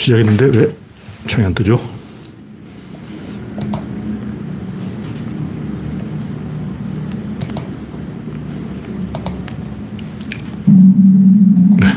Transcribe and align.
시작했는데 0.00 0.46
왜 0.58 0.76
창이 1.26 1.44
안 1.44 1.54
뜨죠? 1.54 1.78
네. 11.76 11.88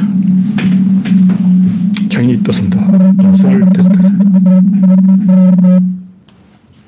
창이 2.10 2.44
떴습니다. 2.44 2.82
영상을 3.24 3.62
테스트. 3.74 3.98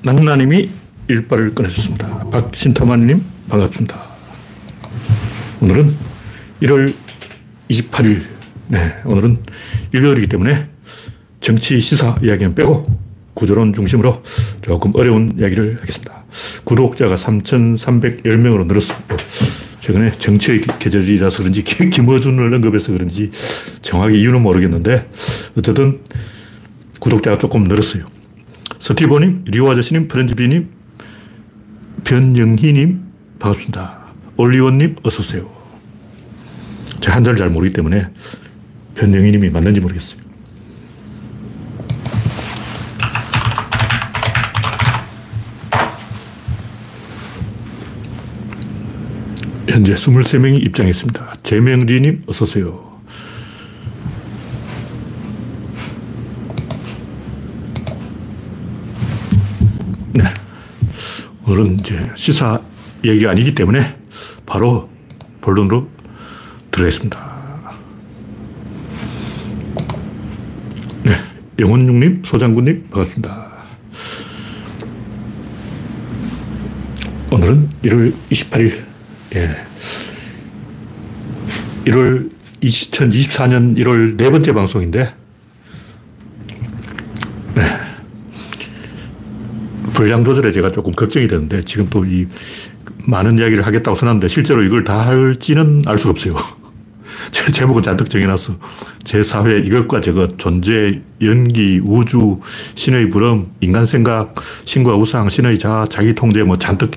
낭나님이 0.02 0.68
일발을 1.08 1.54
꺼내줬습니다. 1.54 2.28
박신타마님 2.30 3.22
반갑습니다. 3.48 4.04
오늘은 5.62 5.94
1월 6.62 6.94
28일, 7.70 8.22
네, 8.68 9.00
오늘은 9.06 9.38
일요일이기 9.94 10.26
때문에 10.28 10.75
정치 11.46 11.80
시사 11.80 12.18
이야기는 12.24 12.56
빼고 12.56 12.88
구조론 13.34 13.72
중심으로 13.72 14.20
조금 14.62 14.90
어려운 14.96 15.32
이야기를 15.38 15.78
하겠습니다. 15.80 16.24
구독자가 16.64 17.14
3,310명으로 17.14 18.66
늘었습니다. 18.66 19.16
최근에 19.78 20.10
정치의 20.10 20.62
계절이라서 20.62 21.38
그런지 21.38 21.62
김어준을 21.62 22.52
언급해서 22.52 22.90
그런지 22.90 23.30
정확히 23.80 24.20
이유는 24.22 24.42
모르겠는데 24.42 25.08
어쨌든 25.56 26.00
구독자가 26.98 27.38
조금 27.38 27.62
늘었어요. 27.62 28.06
서티보님, 28.80 29.44
리오 29.46 29.70
아저씨님, 29.70 30.08
프렌즈비님, 30.08 30.68
변영희님 32.02 33.02
반갑습니다. 33.38 34.06
올리원님 34.36 34.96
어서오세요. 35.04 35.48
제가 36.98 37.14
한자를 37.14 37.38
잘 37.38 37.50
모르기 37.50 37.72
때문에 37.72 38.08
변영희님이 38.96 39.50
맞는지 39.50 39.78
모르겠어요. 39.78 40.25
현재 49.68 49.94
23명이 49.94 50.64
입장했습니다. 50.66 51.34
재명리님 51.42 52.22
어서 52.26 52.44
오세요. 52.44 53.00
네. 60.12 60.22
오늘은 61.44 61.80
이제 61.80 62.10
시사 62.14 62.60
얘기가 63.04 63.30
아니기 63.30 63.54
때문에 63.54 63.96
바로 64.46 64.88
본론으로 65.40 65.88
들어가겠습니다. 66.70 67.76
네. 71.02 71.12
영원육님, 71.58 72.22
소장군님, 72.24 72.88
반갑습니다. 72.90 73.46
오늘은 77.30 77.68
1월 77.82 78.14
28일, 78.30 78.95
예. 79.36 79.54
1월 81.84 82.30
2024년 82.62 83.76
1월 83.78 84.16
네 84.16 84.30
번째 84.30 84.52
방송인데, 84.54 85.14
네. 87.54 87.62
분량 89.92 90.24
조절에 90.24 90.52
제가 90.52 90.70
조금 90.70 90.92
걱정이 90.92 91.26
되는데, 91.28 91.62
지금 91.64 91.88
또 91.90 92.04
이 92.04 92.26
많은 93.04 93.38
이야기를 93.38 93.66
하겠다고 93.66 93.94
써놨는데, 93.94 94.28
실제로 94.28 94.62
이걸 94.62 94.84
다 94.84 95.06
할지는 95.06 95.82
알 95.86 95.98
수가 95.98 96.12
없어요. 96.12 96.34
제 97.30 97.52
제목은 97.52 97.82
잔뜩 97.82 98.08
정해놨어. 98.08 98.54
제 99.04 99.22
사회 99.22 99.58
이것과 99.58 100.00
저것, 100.00 100.38
존재, 100.38 101.02
연기, 101.20 101.80
우주, 101.84 102.40
신의 102.74 103.10
부름, 103.10 103.48
인간 103.60 103.84
생각, 103.84 104.34
신과 104.64 104.96
우상, 104.96 105.28
신의 105.28 105.58
자아, 105.58 105.84
자기 105.86 106.14
통제 106.14 106.42
뭐 106.42 106.56
잔뜩 106.56 106.90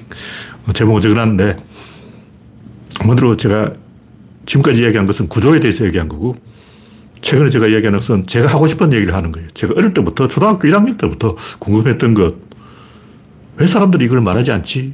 제목을 0.74 1.02
적어놨는데, 1.02 1.58
한번으로 3.00 3.38
제가 3.38 3.74
지금까지 4.46 4.82
이야기한 4.82 5.06
것은 5.06 5.28
구조에 5.28 5.60
대해서 5.60 5.86
얘기한 5.86 6.08
거고, 6.10 6.36
최근에 7.22 7.50
제가 7.50 7.68
이야기한 7.68 7.94
것은 7.96 8.28
제가 8.28 8.48
하고 8.48 8.68
싶은 8.68 8.94
얘기를 8.94 9.14
하는 9.14 9.32
거예요. 9.32 9.48
제가 9.54 9.74
어릴 9.76 9.94
때부터, 9.94 10.28
초등학교 10.28 10.68
1학년 10.68 10.98
때부터 10.98 11.36
궁금했던 11.60 12.14
것, 12.14 12.36
왜 13.58 13.68
사람들이 13.68 14.06
이걸 14.06 14.22
말하지 14.22 14.52
않지? 14.52 14.94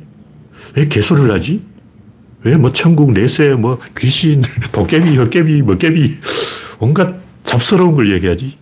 왜 0.75 0.88
개소리를 0.88 1.31
하지? 1.31 1.61
왜 2.44 2.57
뭐 2.57 2.71
천국, 2.71 3.11
내세, 3.11 3.53
뭐 3.55 3.79
귀신, 3.97 4.41
도깨비, 4.71 5.15
헛깨비, 5.17 5.61
먹깨비, 5.63 6.17
온갖 6.79 7.15
잡스러운 7.44 7.94
걸 7.95 8.11
얘기하지? 8.13 8.57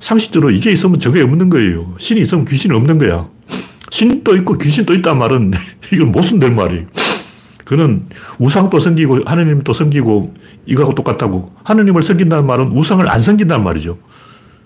상식적으로 0.00 0.50
이게 0.50 0.72
있으면 0.72 0.98
저게 0.98 1.22
없는 1.22 1.48
거예요. 1.48 1.94
신이 1.98 2.20
있으면 2.22 2.44
귀신이 2.44 2.74
없는 2.74 2.98
거야. 2.98 3.28
신도 3.90 4.36
있고 4.36 4.58
귀신도 4.58 4.94
있단 4.94 5.16
말은 5.18 5.52
이건 5.92 6.12
모순된 6.12 6.56
말이에요. 6.56 6.86
그는 7.64 8.06
우상도 8.38 8.78
섬기고 8.78 9.20
하느님도 9.24 9.72
섬기고 9.72 10.34
이거하고 10.66 10.94
똑같다고. 10.94 11.52
하느님을 11.64 12.02
섬긴다는 12.02 12.46
말은 12.46 12.72
우상을 12.72 13.08
안 13.08 13.20
섬긴다는 13.20 13.64
말이죠. 13.64 13.98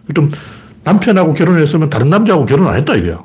그럼 0.08 0.30
남편하고 0.84 1.32
결혼했으면 1.34 1.90
다른 1.90 2.10
남자하고 2.10 2.46
결혼 2.46 2.68
안 2.68 2.76
했다 2.76 2.94
이거야. 2.94 3.22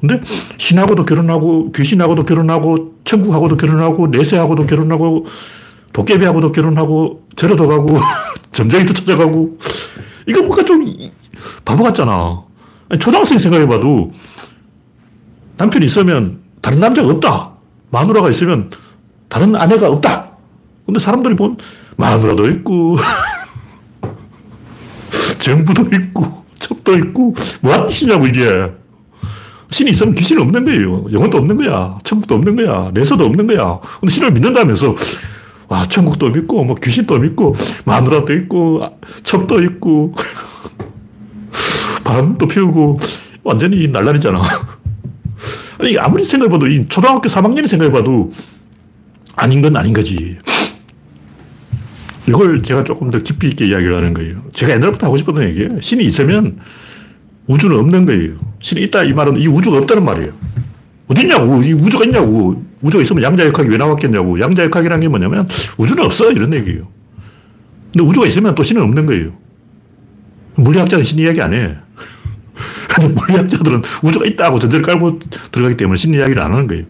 근데 0.00 0.20
신하고도 0.58 1.04
결혼하고 1.04 1.72
귀신하고도 1.72 2.24
결혼하고 2.24 2.94
천국하고도 3.04 3.56
결혼하고 3.56 4.08
내세하고도 4.08 4.66
결혼하고 4.66 5.26
도깨비하고도 5.92 6.52
결혼하고 6.52 7.26
절에도 7.36 7.66
가고 7.68 7.98
점쟁이도 8.52 8.92
찾아가고 8.92 9.58
이거 10.26 10.40
뭔가 10.40 10.64
좀 10.64 10.84
바보 11.64 11.84
같잖아. 11.84 12.42
초등학생 12.98 13.38
생각해봐도 13.38 14.12
남편이 15.56 15.86
있으면 15.86 16.40
다른 16.60 16.80
남자가 16.80 17.08
없다. 17.08 17.53
마누라가 17.94 18.28
있으면 18.30 18.70
다른 19.28 19.54
아내가 19.54 19.88
없다. 19.88 20.32
근데 20.84 20.98
사람들이 20.98 21.36
본 21.36 21.56
마누라도 21.96 22.50
있고 22.50 22.96
정부도 25.38 25.84
있고 25.94 26.44
첩도 26.58 26.96
있고 26.98 27.34
뭐하는 27.60 27.88
짓이냐고 27.88 28.26
이게. 28.26 28.72
신이 29.70 29.90
있으면 29.90 30.14
귀신이 30.14 30.40
없는 30.40 30.64
거예요. 30.66 31.04
영혼도 31.12 31.38
없는 31.38 31.56
거야. 31.56 31.98
천국도 32.04 32.36
없는 32.36 32.54
거야. 32.54 32.92
내서도 32.94 33.24
없는 33.24 33.48
거야. 33.48 33.80
근데 33.98 34.14
신을 34.14 34.30
믿는다면서, 34.30 34.94
와, 35.66 35.88
천국도 35.88 36.30
믿고, 36.30 36.62
뭐 36.62 36.76
귀신도 36.76 37.18
믿고, 37.18 37.56
마누라도 37.84 38.32
있고, 38.34 38.84
첩도 39.24 39.64
있고, 39.64 40.14
바람도 42.04 42.46
피우고, 42.46 42.98
완전히 43.42 43.88
날라리잖아. 43.88 44.42
아니, 45.78 45.98
아무리 45.98 46.24
생각해봐도, 46.24 46.66
이 46.66 46.86
초등학교 46.88 47.28
3학년이 47.28 47.66
생각해봐도, 47.66 48.32
아닌 49.36 49.62
건 49.62 49.76
아닌 49.76 49.92
거지. 49.92 50.38
이걸 52.26 52.62
제가 52.62 52.84
조금 52.84 53.10
더 53.10 53.18
깊이 53.18 53.48
있게 53.48 53.66
이야기를 53.66 53.94
하는 53.94 54.14
거예요. 54.14 54.42
제가 54.52 54.72
옛날부터 54.74 55.06
하고 55.06 55.16
싶었던 55.16 55.44
얘기예요. 55.44 55.80
신이 55.80 56.04
있으면 56.04 56.58
우주는 57.46 57.76
없는 57.78 58.06
거예요. 58.06 58.36
신이 58.60 58.82
있다 58.84 59.04
이 59.04 59.12
말은 59.12 59.38
이 59.38 59.46
우주가 59.46 59.78
없다는 59.78 60.04
말이에요. 60.04 60.32
어딨냐고. 61.08 61.62
이 61.62 61.72
우주가 61.74 62.04
있냐고. 62.04 62.64
우주가 62.80 63.02
있으면 63.02 63.22
양자역학이 63.22 63.68
왜 63.68 63.76
나왔겠냐고. 63.76 64.40
양자역학이라는 64.40 65.00
게 65.00 65.08
뭐냐면 65.08 65.46
우주는 65.76 66.02
없어. 66.02 66.30
이런 66.32 66.54
얘기예요. 66.54 66.88
근데 67.92 68.08
우주가 68.08 68.26
있으면 68.26 68.54
또 68.54 68.62
신은 68.62 68.82
없는 68.82 69.04
거예요. 69.06 69.32
물리학자는 70.56 71.04
신 71.04 71.18
이야기 71.18 71.42
안 71.42 71.52
해. 71.52 71.76
물리학자들은 73.02 73.82
우주가 74.02 74.26
있다고 74.26 74.58
전제를 74.58 74.84
깔고 74.84 75.18
들어가기 75.52 75.76
때문에 75.76 75.96
신 75.96 76.14
이야기를 76.14 76.40
안 76.42 76.52
하는 76.52 76.66
거예요. 76.66 76.84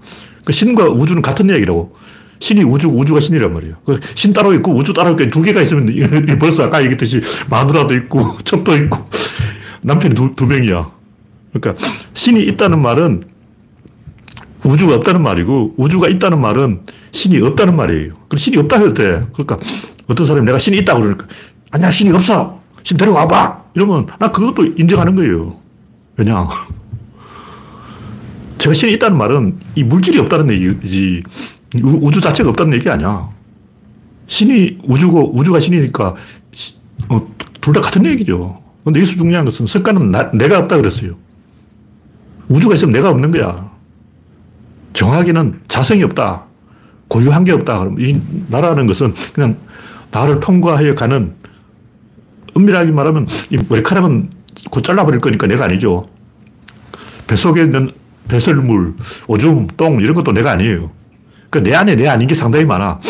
그 0.44 0.52
신과 0.52 0.88
우주는 0.88 1.20
같은 1.22 1.48
이야기라고. 1.48 1.94
신이 2.40 2.62
우주, 2.62 2.88
우주가 2.88 3.20
신이란 3.20 3.54
말이에요. 3.54 3.76
그신 3.86 4.32
따로 4.32 4.52
있고 4.54 4.74
우주 4.74 4.92
따로 4.92 5.12
있고 5.12 5.30
두 5.30 5.40
개가 5.40 5.62
있으면 5.62 5.86
벌써 6.38 6.64
아까 6.64 6.80
얘기했듯이 6.82 7.22
마누라도 7.48 7.94
있고 7.94 8.36
첩도 8.44 8.76
있고 8.76 8.98
남편이 9.80 10.14
두, 10.14 10.34
두 10.34 10.46
명이야. 10.46 10.90
그러니까 11.52 11.86
신이 12.12 12.42
있다는 12.42 12.82
말은 12.82 13.24
우주가 14.64 14.96
없다는 14.96 15.22
말이고 15.22 15.74
우주가 15.76 16.08
있다는 16.08 16.40
말은 16.40 16.80
신이 17.12 17.40
없다는 17.40 17.76
말이에요. 17.76 18.14
그럼 18.28 18.38
신이 18.38 18.56
없다 18.58 18.76
해도 18.78 18.94
돼. 18.94 19.26
그러니까 19.32 19.58
어떤 20.08 20.26
사람이 20.26 20.44
내가 20.44 20.58
신이 20.58 20.78
있다고 20.78 21.00
그러니까 21.00 21.26
아니야 21.70 21.90
신이 21.90 22.10
없어. 22.12 22.60
신 22.82 22.96
데려와 22.96 23.26
봐. 23.26 23.64
이러면 23.74 24.06
나 24.18 24.30
그것도 24.30 24.64
인정하는 24.76 25.14
거예요. 25.14 25.63
왜냐? 26.16 26.48
제가 28.58 28.72
신이 28.74 28.92
있다는 28.94 29.18
말은 29.18 29.58
이 29.74 29.84
물질이 29.84 30.18
없다는 30.20 30.50
얘기지 30.50 31.22
우 31.82 32.10
주 32.10 32.20
자체가 32.20 32.50
없다는 32.50 32.74
얘기 32.74 32.88
아니야. 32.88 33.28
신이 34.26 34.78
우주고 34.84 35.36
우주가 35.36 35.60
신이니까 35.60 36.14
어, 37.08 37.34
둘 37.60 37.74
다 37.74 37.80
같은 37.80 38.04
얘기죠. 38.06 38.62
근데 38.84 39.00
여기서 39.00 39.16
중요한 39.16 39.44
것은 39.44 39.66
석가는 39.66 40.10
나, 40.10 40.30
내가 40.32 40.58
없다 40.58 40.76
그랬어요. 40.76 41.14
우주가 42.48 42.74
있으면 42.74 42.92
내가 42.92 43.10
없는 43.10 43.30
거야. 43.30 43.70
정확히는 44.92 45.60
자성이 45.66 46.02
없다. 46.04 46.44
고유한 47.08 47.44
게 47.44 47.52
없다. 47.52 47.80
그럼 47.80 48.00
이 48.00 48.20
나라는 48.48 48.86
것은 48.86 49.14
그냥 49.32 49.56
나를 50.10 50.40
통과하여 50.40 50.94
가는 50.94 51.34
엄밀하게 52.54 52.92
말하면 52.92 53.26
이 53.50 53.58
머리카락은 53.68 54.30
곧 54.70 54.82
잘라버릴 54.82 55.20
거니까 55.20 55.46
내가 55.46 55.64
아니죠. 55.64 56.08
뱃속에 57.26 57.62
있는 57.62 57.90
배설물, 58.28 58.94
오줌, 59.26 59.66
똥 59.76 60.00
이런 60.00 60.14
것도 60.14 60.32
내가 60.32 60.52
아니에요. 60.52 60.90
그러니까 61.50 61.70
내 61.70 61.76
안에 61.76 61.96
내 61.96 62.08
아닌 62.08 62.26
게 62.26 62.34
상당히 62.34 62.64
많아. 62.64 63.00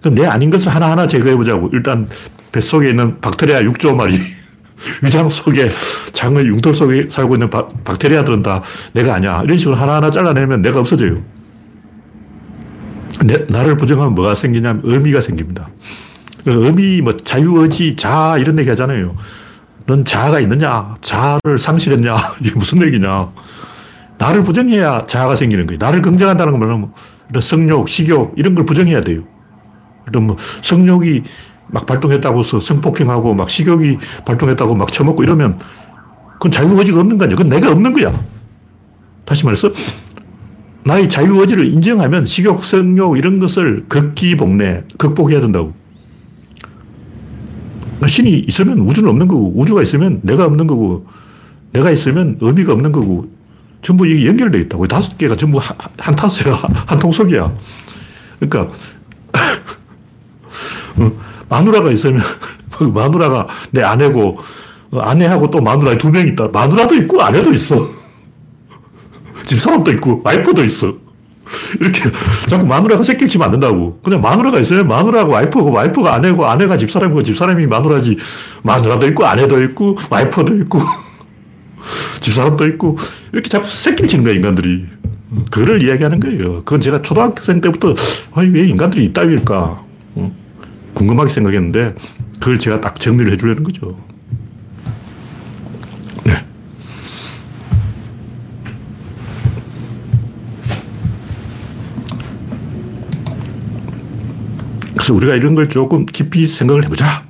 그럼 0.00 0.14
내 0.14 0.26
아닌 0.26 0.50
것을 0.50 0.74
하나하나 0.74 1.06
제거해보자고. 1.06 1.70
일단 1.72 2.08
뱃속에 2.52 2.90
있는 2.90 3.20
박테리아 3.20 3.62
6조 3.62 3.94
마리, 3.94 4.18
위장 5.02 5.28
속에, 5.28 5.70
장의 6.12 6.46
융털 6.46 6.74
속에 6.74 7.06
살고 7.08 7.34
있는 7.34 7.50
바, 7.50 7.68
박테리아들은 7.84 8.42
다 8.42 8.62
내가 8.92 9.14
아니야. 9.14 9.42
이런 9.44 9.58
식으로 9.58 9.76
하나하나 9.76 10.10
잘라내면 10.10 10.62
내가 10.62 10.80
없어져요. 10.80 11.22
내, 13.24 13.44
나를 13.48 13.76
부정하면 13.76 14.14
뭐가 14.14 14.34
생기냐면 14.34 14.80
의미가 14.84 15.20
생깁니다. 15.20 15.68
그 16.44 16.64
의미, 16.64 17.02
뭐, 17.02 17.14
자유의지, 17.16 17.96
자, 17.96 18.36
이런 18.38 18.58
얘기 18.58 18.70
하잖아요. 18.70 19.14
넌 19.90 20.04
자아가 20.04 20.38
있느냐? 20.38 20.94
자아를 21.00 21.58
상실했냐? 21.58 22.16
이게 22.40 22.52
무슨 22.54 22.80
얘기냐? 22.82 23.32
나를 24.18 24.44
부정해야 24.44 25.04
자아가 25.06 25.34
생기는 25.34 25.66
거예요. 25.66 25.78
나를 25.80 26.00
긍정한다는 26.00 26.52
건 26.52 26.60
뭐냐면, 26.60 26.92
성욕, 27.40 27.88
식욕, 27.88 28.34
이런 28.36 28.54
걸 28.54 28.64
부정해야 28.64 29.00
돼요. 29.00 29.22
그럼 30.06 30.28
뭐, 30.28 30.36
성욕이 30.62 31.24
막 31.66 31.86
발동했다고 31.86 32.38
해서 32.38 32.60
성폭행하고 32.60 33.34
막 33.34 33.50
식욕이 33.50 33.98
발동했다고 34.26 34.76
막 34.76 34.92
처먹고 34.92 35.24
이러면 35.24 35.58
그건 36.34 36.50
자유의지가 36.52 37.00
없는 37.00 37.18
거 37.18 37.24
아니야. 37.24 37.36
그건 37.36 37.50
내가 37.50 37.70
없는 37.70 37.92
거야. 37.92 38.12
다시 39.24 39.44
말해서 39.44 39.72
나의 40.84 41.08
자유의지를 41.08 41.66
인정하면 41.66 42.24
식욕, 42.24 42.64
성욕 42.64 43.18
이런 43.18 43.40
것을 43.40 43.84
극기 43.88 44.36
복내, 44.36 44.84
극복해야 44.98 45.40
된다고. 45.40 45.72
신이 48.08 48.44
있으면 48.48 48.78
우주는 48.80 49.08
없는 49.08 49.28
거고, 49.28 49.52
우주가 49.56 49.82
있으면 49.82 50.20
내가 50.22 50.44
없는 50.46 50.66
거고, 50.66 51.06
내가 51.72 51.90
있으면 51.90 52.38
의미가 52.40 52.72
없는 52.72 52.92
거고, 52.92 53.30
전부 53.82 54.06
이게 54.06 54.26
연결되어 54.26 54.60
있다고. 54.62 54.86
다섯 54.86 55.16
개가 55.16 55.36
전부 55.36 55.58
한, 55.58 55.76
한 55.98 56.14
타스야. 56.16 56.54
한 56.86 56.98
통속이야. 56.98 57.52
그러니까, 58.38 58.72
어, 60.98 61.12
마누라가 61.48 61.90
있으면, 61.90 62.20
그 62.76 62.84
마누라가 62.84 63.46
내 63.70 63.82
아내고, 63.82 64.38
어, 64.90 64.98
아내하고 65.00 65.50
또 65.50 65.60
마누라 65.60 65.96
두 65.98 66.10
명 66.10 66.26
있다. 66.26 66.48
마누라도 66.48 66.94
있고, 66.96 67.22
아내도 67.22 67.52
있어. 67.52 67.76
집사람도 69.44 69.90
있고, 69.92 70.20
와이프도 70.24 70.64
있어. 70.64 70.94
이렇게 71.80 72.00
자꾸 72.48 72.66
마누라가 72.66 73.02
새끼를 73.02 73.28
치면 73.28 73.46
안 73.46 73.52
된다고. 73.52 73.98
그냥 74.02 74.20
마누라가 74.20 74.58
있어요. 74.58 74.84
마누라고 74.84 75.32
와이프고, 75.32 75.70
와이프가 75.70 76.14
아내고, 76.14 76.46
아내가 76.46 76.76
집사람이고, 76.76 77.22
집사람이 77.22 77.66
마누라지. 77.66 78.16
마누라도 78.62 79.06
있고, 79.08 79.26
아내도 79.26 79.62
있고, 79.64 79.96
와이프도 80.08 80.56
있고, 80.62 80.80
집사람도 82.20 82.66
있고, 82.68 82.98
이렇게 83.32 83.48
자꾸 83.48 83.68
새끼를 83.68 84.08
치는 84.08 84.24
거야, 84.24 84.34
인간들이. 84.34 84.86
그거를 85.50 85.82
이야기하는 85.82 86.20
거예요. 86.20 86.56
그건 86.64 86.80
제가 86.80 87.02
초등학생 87.02 87.60
때부터, 87.60 87.94
아니, 88.34 88.50
왜 88.50 88.66
인간들이 88.66 89.04
이따위일까? 89.06 89.84
궁금하게 90.94 91.30
생각했는데, 91.30 91.94
그걸 92.40 92.58
제가 92.58 92.80
딱 92.80 92.98
정리를 92.98 93.32
해주려는 93.32 93.62
거죠. 93.62 93.96
그래서 105.10 105.14
우리가 105.14 105.34
이런 105.34 105.54
걸 105.54 105.66
조금 105.66 106.06
깊이 106.06 106.46
생각을 106.46 106.84
해보자. 106.84 107.24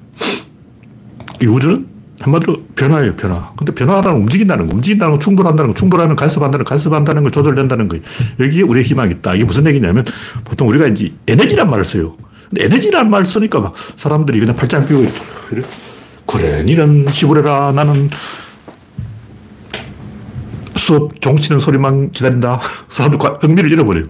이 1.43 1.47
우주는 1.47 1.87
한마디로 2.21 2.63
변화예요, 2.77 3.17
변화. 3.17 3.53
근데 3.57 3.73
변화라는 3.73 4.21
움직인다는 4.21 4.67
거, 4.67 4.75
움직인다는 4.75 5.15
거, 5.15 5.19
충돌한다는 5.19 5.73
거, 5.73 5.79
충돌하면 5.79 6.15
간섭한다는 6.17 6.65
거, 6.65 6.69
간섭한다는 6.69 7.23
거, 7.23 7.31
조절된다는 7.31 7.89
거. 7.89 7.97
여기에 8.39 8.63
우리의 8.63 8.85
희망이 8.85 9.13
있다. 9.13 9.35
이게 9.35 9.45
무슨 9.45 9.67
얘기냐면 9.67 10.05
보통 10.45 10.69
우리가 10.69 10.89
이제 10.89 11.15
에너지란 11.27 11.71
말을 11.71 11.85
써요. 11.85 12.17
근데 12.51 12.65
에너지란 12.67 13.09
말을 13.09 13.25
쓰니까 13.25 13.61
막 13.61 13.75
사람들이 13.97 14.41
그냥 14.41 14.57
팔짱 14.57 14.85
끼고, 14.85 15.07
그래, 15.49 15.63
그래, 16.27 16.63
니는 16.63 17.09
시부레라. 17.09 17.73
나는 17.73 18.11
수업 20.77 21.19
종치는 21.21 21.61
소리만 21.61 22.11
기다린다. 22.11 22.61
사람들 22.91 23.19
흥미를 23.41 23.73
잃어버려요. 23.73 24.05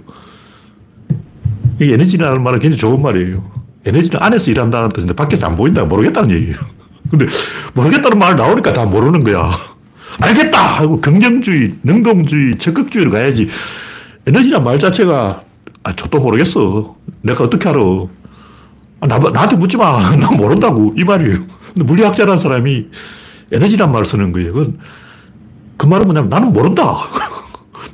이 1.81 1.93
에너지라는 1.93 2.43
말은 2.43 2.59
굉장히 2.59 2.81
좋은 2.81 3.01
말이에요. 3.01 3.60
에너지는 3.91 4.23
안에서 4.23 4.51
일한다는 4.51 4.89
뜻인데 4.91 5.15
밖에서 5.15 5.47
안 5.47 5.57
보인다 5.57 5.85
모르겠다는 5.85 6.31
얘기예요. 6.31 6.57
근데 7.11 7.27
모르겠다는 7.75 8.19
말 8.19 8.37
나오니까 8.37 8.73
다 8.73 8.85
모르는 8.85 9.25
거야. 9.25 9.51
알겠다 10.21 10.59
하고 10.61 11.01
긍정주의, 11.01 11.75
능동주의, 11.83 12.59
적극주의로 12.59 13.11
가야지. 13.11 13.49
에너지란 14.27 14.63
말 14.63 14.79
자체가 14.79 15.43
아, 15.83 15.93
저도 15.93 16.19
모르겠어. 16.19 16.95
내가 17.23 17.45
어떻게 17.45 17.69
알아. 17.69 17.81
아, 19.01 19.07
나, 19.07 19.19
나한테 19.19 19.57
묻지 19.57 19.77
마. 19.77 19.99
나 20.17 20.31
모른다고. 20.31 20.93
이 20.97 21.05
말이에요. 21.05 21.39
근데 21.73 21.85
물리학자라는 21.85 22.39
사람이 22.39 22.89
에너지란 23.51 23.91
말을 23.91 24.05
쓰는 24.05 24.33
거예요. 24.33 24.53
그건, 24.53 24.79
그 25.77 25.87
말은 25.87 26.07
뭐냐면 26.07 26.29
나는 26.29 26.53
모른다. 26.53 26.83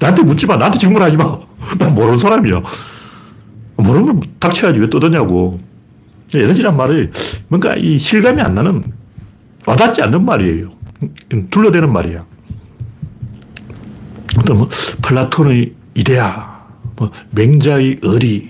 나한테 0.01 0.23
묻지 0.23 0.47
마. 0.47 0.57
나한테 0.57 0.79
질문하지 0.79 1.17
마. 1.17 1.39
난 1.79 1.95
모르는 1.95 2.19
사람이야. 2.19 2.61
모르면 3.77 4.23
닥쳐야지 4.41 4.81
왜 4.81 4.91
떠드냐고. 4.91 5.61
에너지란 6.35 6.77
말이 6.77 7.09
뭔가 7.49 7.75
이 7.77 7.99
실감이 7.99 8.41
안 8.43 8.55
나는 8.55 8.83
와닿지 9.65 10.03
않는 10.03 10.25
말이에요. 10.25 10.73
둘러대는 11.51 11.93
말이야. 11.93 12.25
또 14.45 14.55
뭐, 14.55 14.69
플라톤의 15.03 15.75
이데아, 15.95 16.67
뭐, 16.97 17.11
맹자의 17.31 17.99
의리, 18.03 18.49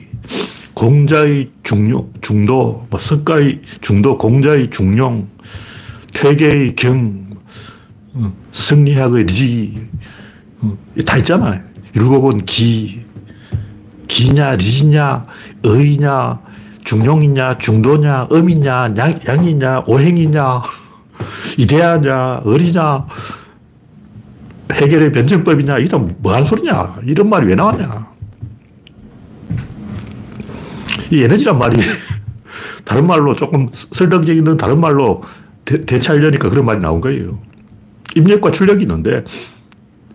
공자의 0.75 1.51
중요, 1.63 2.09
중도, 2.21 2.87
뭐, 2.91 3.01
석가의 3.01 3.63
중도, 3.81 4.19
공자의 4.19 4.71
중용, 4.71 5.29
퇴계의 6.13 6.75
경, 6.75 7.31
어, 8.15 8.33
승리학의 8.53 9.25
리, 9.25 9.89
어, 10.61 10.77
다 11.07 11.17
있잖아. 11.19 11.63
율곡은 11.95 12.45
기, 12.45 13.05
기냐, 14.09 14.57
리냐, 14.57 15.27
의냐, 15.63 16.41
중용이냐, 16.87 17.59
중도냐, 17.59 18.29
음이냐, 18.31 18.95
양, 18.97 19.15
양이냐, 19.27 19.83
오행이냐, 19.89 20.63
이대하냐, 21.59 22.43
어리냐, 22.45 23.07
해결의 24.73 25.11
변증법이냐, 25.11 25.79
이게 25.79 25.97
뭐하는 25.97 26.47
소리냐, 26.47 26.99
이런 27.05 27.29
말이 27.29 27.49
왜 27.49 27.57
나왔냐. 27.57 28.07
이 31.11 31.23
에너지란 31.23 31.59
말이 31.59 31.77
다른 32.85 33.07
말로 33.07 33.35
조금 33.35 33.69
설득적인 33.73 34.57
다른 34.57 34.81
말로 34.81 35.23
대, 35.65 35.81
대체하려니까 35.81 36.49
그런 36.51 36.65
말이 36.65 36.81
나온 36.81 37.01
거예요. 37.01 37.41
입력과 38.15 38.53
출력이 38.53 38.85
있는데 38.85 39.25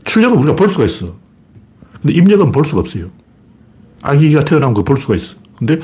출력은 0.06 0.38
우리가 0.38 0.56
볼 0.56 0.70
수가 0.70 0.86
있어. 0.86 1.16
근데 2.02 2.14
입력은 2.14 2.52
볼 2.52 2.64
수가 2.66 2.82
없어요. 2.82 3.10
아기가 4.02 4.42
태어난 4.42 4.74
거 4.74 4.84
볼 4.84 4.98
수가 4.98 5.16
있어. 5.16 5.36
근데 5.58 5.78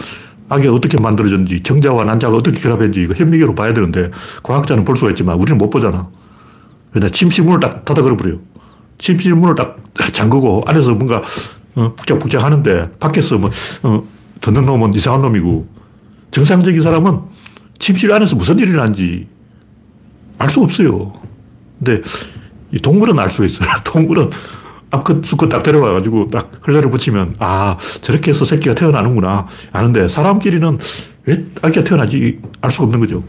아기가 0.50 0.74
어떻게 0.74 1.00
만들어졌는지, 1.00 1.62
정자와 1.62 2.06
난자가 2.06 2.36
어떻게 2.36 2.60
결합했는지 2.60 3.02
이거 3.02 3.14
현미경으로 3.14 3.56
봐야 3.56 3.74
되는데 3.74 4.12
과학자는 4.44 4.86
볼 4.86 4.96
수가 4.96 5.12
있지만 5.12 5.38
우리는 5.38 5.58
못 5.58 5.70
보잖아. 5.70 6.08
왜냐 6.94 7.10
침실 7.10 7.44
문을 7.44 7.60
딱 7.60 7.84
닫아 7.84 8.02
걸어버려요. 8.02 8.40
침실 8.98 9.36
문을 9.36 9.56
딱 9.56 9.78
잠그고 10.14 10.64
안에서 10.66 10.94
뭔가 10.96 11.22
어, 11.76 11.94
북적북적 11.96 12.44
하는데 12.44 12.90
밖에서 13.00 13.38
뭐 13.38 13.50
어, 13.84 14.04
듣는 14.42 14.66
놈은 14.66 14.94
이상한 14.94 15.22
놈이고 15.22 15.68
정상적인 16.32 16.82
사람은 16.82 17.20
침실 17.78 18.12
안에서 18.12 18.36
무슨 18.36 18.58
일이 18.58 18.72
나는지 18.72 19.28
알 20.40 20.50
수 20.50 20.62
없어요. 20.62 21.14
근데 21.80 22.02
동물은 22.82 23.18
알 23.20 23.30
수 23.30 23.46
있어요. 23.46 23.68
동물은 23.84 24.30
암컷, 24.90 25.26
수컷 25.26 25.50
딱 25.50 25.64
데려와가지고 25.64 26.30
딱 26.30 26.52
흘레를 26.62 26.90
붙이면, 26.90 27.36
아, 27.40 27.78
저렇게 28.02 28.30
해서 28.32 28.46
새끼가 28.46 28.74
태어나는구나. 28.76 29.48
아는데, 29.74 30.08
사람끼리는 30.08 30.78
왜 31.26 31.46
아기가 31.62 31.84
태어나지? 31.84 32.40
알 32.62 32.72
수가 32.72 32.86
없는 32.86 33.00
거죠. 33.02 33.24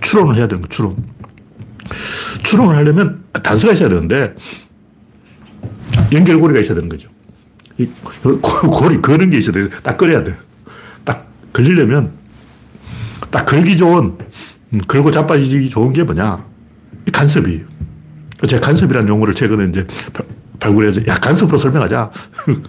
추론을 0.00 0.36
해야 0.36 0.48
되는 0.48 0.62
거, 0.62 0.68
추론. 0.68 0.96
추론을 2.42 2.76
하려면 2.76 3.22
단서가 3.42 3.74
있어야 3.74 3.88
되는데, 3.88 4.34
연결고리가 6.12 6.60
있어야 6.60 6.74
되는 6.74 6.88
거죠. 6.88 7.08
이 7.78 7.86
고리, 8.22 9.00
거는 9.00 9.30
게 9.30 9.38
있어야 9.38 9.52
돼. 9.52 9.68
딱 9.82 9.96
걸어야 9.96 10.24
돼. 10.24 10.36
딱 11.04 11.28
걸리려면, 11.52 12.12
딱 13.30 13.46
걸기 13.46 13.76
좋은, 13.76 14.18
음, 14.72 14.80
걸고 14.88 15.12
자빠지기 15.12 15.70
좋은 15.70 15.92
게 15.92 16.02
뭐냐? 16.02 16.44
간섭이에요. 17.12 17.64
제가 18.46 18.66
간섭이라는 18.66 19.08
용어를 19.08 19.34
최근에 19.34 19.66
이제 19.68 19.86
발굴해야지. 20.60 21.04
야, 21.08 21.14
간섭으로 21.14 21.58
설명하자. 21.58 22.10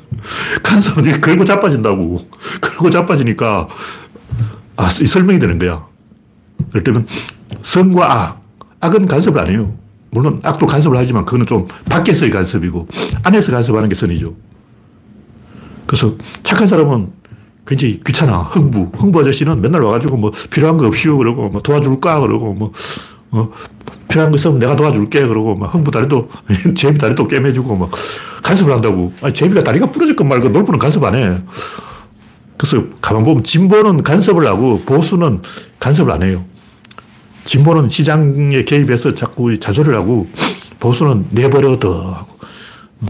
간섭은 0.63 1.21
걸고 1.21 1.45
자빠진다고. 1.45 2.19
걸고 2.61 2.89
자빠지니까, 2.89 3.67
아, 4.75 4.87
이 5.01 5.07
설명이 5.07 5.39
되는 5.39 5.57
거야. 5.59 5.85
그럴 6.69 6.83
때면, 6.83 7.07
선과 7.63 8.13
악. 8.13 8.39
악은 8.81 9.07
간섭을 9.07 9.41
안 9.41 9.47
해요. 9.49 9.73
물론 10.11 10.39
악도 10.43 10.65
간섭을 10.65 10.97
하지만 10.97 11.25
그거는 11.25 11.45
좀 11.45 11.67
밖에서의 11.89 12.31
간섭이고 12.31 12.87
안에서 13.23 13.51
간섭하는 13.51 13.89
게 13.89 13.95
선이죠. 13.95 14.33
그래서 15.85 16.15
착한 16.43 16.67
사람은 16.67 17.11
굉장히 17.67 17.99
귀찮아. 18.05 18.41
흥부. 18.43 18.91
흥부 18.97 19.19
아저씨는 19.19 19.61
맨날 19.61 19.81
와가지고 19.81 20.17
뭐 20.17 20.31
필요한 20.49 20.77
거 20.77 20.87
없이요. 20.87 21.17
그러고 21.17 21.49
뭐 21.49 21.61
도와줄까? 21.61 22.19
그러고 22.21 22.53
뭐, 22.53 22.71
어, 23.31 23.51
필요한 24.09 24.31
거 24.31 24.37
있으면 24.37 24.59
내가 24.59 24.75
도와줄게. 24.75 25.27
그러고 25.27 25.55
막 25.55 25.73
흥부 25.73 25.91
다리도, 25.91 26.29
제비 26.75 26.97
다리도 26.97 27.27
깨매주고 27.27 27.75
막 27.75 27.91
간섭을 28.43 28.73
한다고. 28.73 29.13
아니, 29.21 29.33
제비가 29.33 29.61
다리가 29.61 29.91
부러질건 29.91 30.27
말고 30.27 30.49
놀부는 30.49 30.79
간섭 30.79 31.03
안 31.03 31.15
해. 31.15 31.37
그래서 32.57 32.83
가만 32.99 33.23
보면 33.23 33.43
진보는 33.43 34.03
간섭을 34.03 34.45
하고 34.45 34.81
보수는 34.81 35.41
간섭을 35.79 36.11
안 36.11 36.23
해요. 36.23 36.43
진보는 37.45 37.87
시장에 37.87 38.61
개입해서 38.63 39.15
자꾸 39.15 39.57
자조를 39.57 39.95
하고 39.95 40.27
보수는 40.79 41.27
내버려둬 41.31 42.11
하고 42.11 42.27
어, 43.01 43.07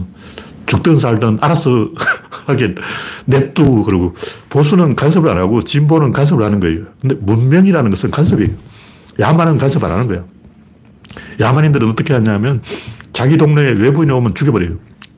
죽든 0.66 0.98
살든 0.98 1.38
알아서 1.40 1.90
하긴 2.46 2.76
냅두 3.24 3.82
그러고 3.84 4.14
보수는 4.48 4.94
간섭을 4.94 5.28
안 5.28 5.38
하고 5.38 5.62
진보는 5.62 6.12
간섭을 6.12 6.44
하는 6.44 6.60
거예요. 6.60 6.84
근데 7.00 7.16
문명이라는 7.16 7.90
것은 7.90 8.10
간섭이에요. 8.10 8.52
야만은 9.20 9.58
간섭 9.58 9.84
안 9.84 9.92
하는 9.92 10.08
거야. 10.08 10.24
야만인들은 11.38 11.90
어떻게 11.90 12.14
하냐면 12.14 12.62
자기 13.12 13.36
동네에 13.36 13.74
외부인이 13.78 14.10
오면 14.10 14.34
죽여버려요. 14.34 14.76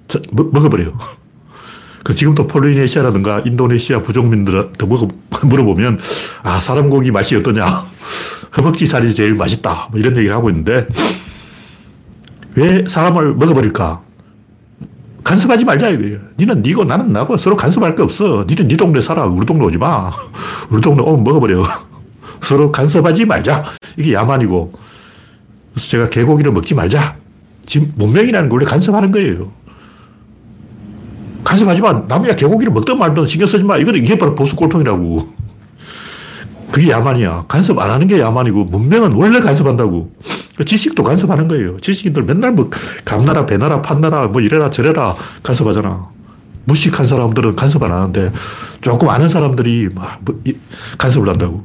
자, 0.08 0.18
먹어버려요. 0.32 0.98
그 2.04 2.12
지금도 2.12 2.48
폴리네시아라든가 2.48 3.40
인도네시아 3.44 4.02
부족민들한테 4.02 4.86
물어보면 5.44 6.00
아 6.42 6.58
사람 6.58 6.90
고기 6.90 7.10
맛이 7.12 7.36
어떠냐? 7.36 7.64
허벅지 8.58 8.86
살이 8.86 9.14
제일 9.14 9.34
맛있다. 9.34 9.88
뭐 9.90 10.00
이런 10.00 10.16
얘기를 10.16 10.34
하고 10.34 10.50
있는데 10.50 10.86
왜 12.56 12.84
사람을 12.86 13.34
먹어버릴까? 13.36 14.02
간섭하지 15.24 15.64
말자 15.64 15.88
이거예요 15.90 16.18
니는 16.36 16.62
니고 16.62 16.84
나는 16.84 17.12
나고 17.12 17.36
서로 17.36 17.56
간섭할 17.56 17.94
게 17.94 18.02
없어. 18.02 18.44
니는 18.48 18.66
니 18.66 18.76
동네 18.76 19.00
살아. 19.00 19.24
우리 19.24 19.46
동네 19.46 19.64
오지 19.64 19.78
마. 19.78 20.10
우리 20.70 20.80
동네 20.80 21.02
오면 21.02 21.22
먹어버려. 21.22 21.64
서로 22.40 22.72
간섭하지 22.72 23.24
말자 23.24 23.64
이게 23.96 24.12
야만이고 24.12 24.72
그래서 25.72 25.88
제가 25.88 26.08
개고기를 26.08 26.52
먹지 26.52 26.74
말자 26.74 27.16
지금 27.66 27.92
문명이라는 27.96 28.48
게 28.48 28.54
원래 28.54 28.64
간섭하는 28.64 29.10
거예요 29.10 29.62
간섭하지 31.44 31.82
마. 31.82 31.92
남이야 31.92 32.36
개고기를 32.36 32.72
먹든 32.72 32.98
말든 32.98 33.26
신경 33.26 33.46
쓰지 33.46 33.64
마. 33.64 33.76
이거는 33.76 34.02
이게 34.02 34.16
바로 34.16 34.34
보수 34.34 34.56
꼴통이라고. 34.56 35.20
그게 36.70 36.90
야만이야. 36.90 37.44
간섭 37.48 37.78
안 37.78 37.90
하는 37.90 38.06
게 38.06 38.18
야만이고, 38.18 38.64
문명은 38.64 39.12
원래 39.12 39.40
간섭한다고. 39.40 40.10
지식도 40.64 41.02
간섭하는 41.02 41.48
거예요. 41.48 41.76
지식인들 41.78 42.22
맨날 42.22 42.52
뭐, 42.52 42.70
감나라, 43.04 43.44
배나라, 43.44 43.82
판나라, 43.82 44.26
뭐 44.28 44.40
이래라 44.40 44.70
저래라 44.70 45.14
간섭하잖아. 45.42 46.08
무식한 46.64 47.06
사람들은 47.06 47.56
간섭 47.56 47.82
안 47.82 47.92
하는데, 47.92 48.32
조금 48.80 49.10
아는 49.10 49.28
사람들이 49.28 49.90
막 49.94 50.20
뭐, 50.24 50.40
간섭을 50.96 51.28
한다고. 51.28 51.62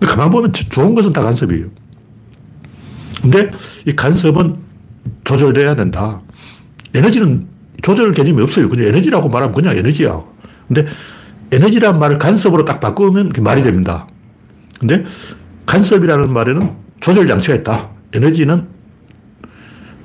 가만 0.00 0.30
보면 0.30 0.52
좋은 0.52 0.94
것은 0.94 1.12
다 1.12 1.22
간섭이에요. 1.22 1.66
근데 3.22 3.50
이 3.86 3.92
간섭은 3.94 4.56
조절돼야 5.24 5.74
된다. 5.74 6.20
에너지는 6.94 7.46
조절 7.82 8.12
개념이 8.12 8.42
없어요. 8.42 8.68
그냥 8.68 8.86
에너지라고 8.86 9.28
말하면 9.28 9.54
그냥 9.54 9.76
에너지야. 9.76 10.22
근데 10.68 10.86
에너지란 11.50 11.98
말을 11.98 12.18
간섭으로 12.18 12.64
딱 12.64 12.80
바꾸면 12.80 13.32
말이 13.40 13.62
됩니다. 13.62 14.06
근데 14.78 15.04
간섭이라는 15.66 16.32
말에는 16.32 16.70
조절 17.00 17.26
장치가 17.26 17.54
있다. 17.54 17.90
에너지는 18.12 18.66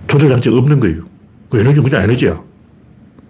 조절 0.08 0.30
장치가 0.30 0.58
없는 0.58 0.80
거예요. 0.80 1.04
그 1.50 1.60
에너지는 1.60 1.90
그냥 1.90 2.04
에너지야. 2.04 2.42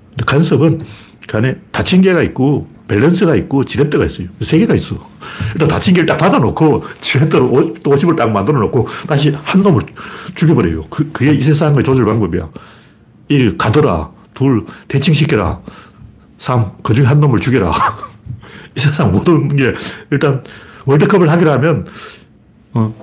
근데 0.09 0.25
간섭은 0.25 0.81
그 1.27 1.37
안에 1.37 1.55
닫힌 1.71 2.01
개가 2.01 2.21
있고 2.23 2.67
밸런스가 2.91 3.35
있고 3.35 3.63
지렛대가 3.63 4.03
있어요. 4.03 4.27
세 4.41 4.57
개가 4.59 4.75
있어. 4.75 4.97
일단 5.53 5.69
닫힌 5.69 5.93
개를 5.93 6.05
딱 6.05 6.17
닫아놓고 6.17 6.83
지렛대로 6.99 7.49
50을 7.49 8.17
딱 8.17 8.29
만들어 8.29 8.59
놓고 8.59 8.85
다시 9.07 9.33
한 9.43 9.63
놈을 9.63 9.81
죽여버려요. 10.35 10.87
그, 10.89 11.09
그게 11.13 11.31
이 11.31 11.39
세상의 11.39 11.85
조절 11.85 12.03
방법이야. 12.03 12.49
1. 13.29 13.57
가더라. 13.57 14.11
둘, 14.33 14.65
대칭시켜라. 14.89 15.61
삼, 16.37 16.73
그 16.83 16.93
중에 16.93 17.05
한 17.05 17.21
놈을 17.21 17.39
죽여라. 17.39 17.71
이 18.75 18.79
세상 18.79 19.13
모든 19.13 19.47
게, 19.55 19.73
일단, 20.09 20.43
월드컵을 20.85 21.29
하기로 21.29 21.51
하면, 21.51 21.87
어, 22.73 22.93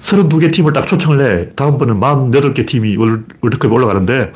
32개 0.00 0.52
팀을 0.52 0.72
딱 0.72 0.86
초청을 0.86 1.20
해. 1.20 1.48
다음번은 1.56 1.98
48개 1.98 2.66
팀이 2.66 2.96
월드컵에 3.40 3.72
올라가는데, 3.72 4.32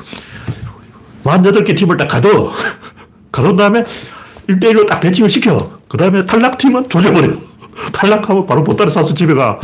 48개 1.23 1.77
팀을 1.77 1.95
딱 1.95 2.07
가둬. 2.07 2.51
가둔 3.31 3.55
다음에 3.55 3.85
1대1로 4.49 4.87
딱 4.87 4.99
대칭을 4.99 5.29
시켜. 5.29 5.57
그 5.87 5.97
다음에 5.97 6.25
탈락팀은 6.25 6.89
조져버려. 6.89 7.33
탈락하면 7.93 8.45
바로 8.45 8.63
보따리 8.63 8.89
싸서 8.89 9.13
집에 9.13 9.33
가. 9.33 9.59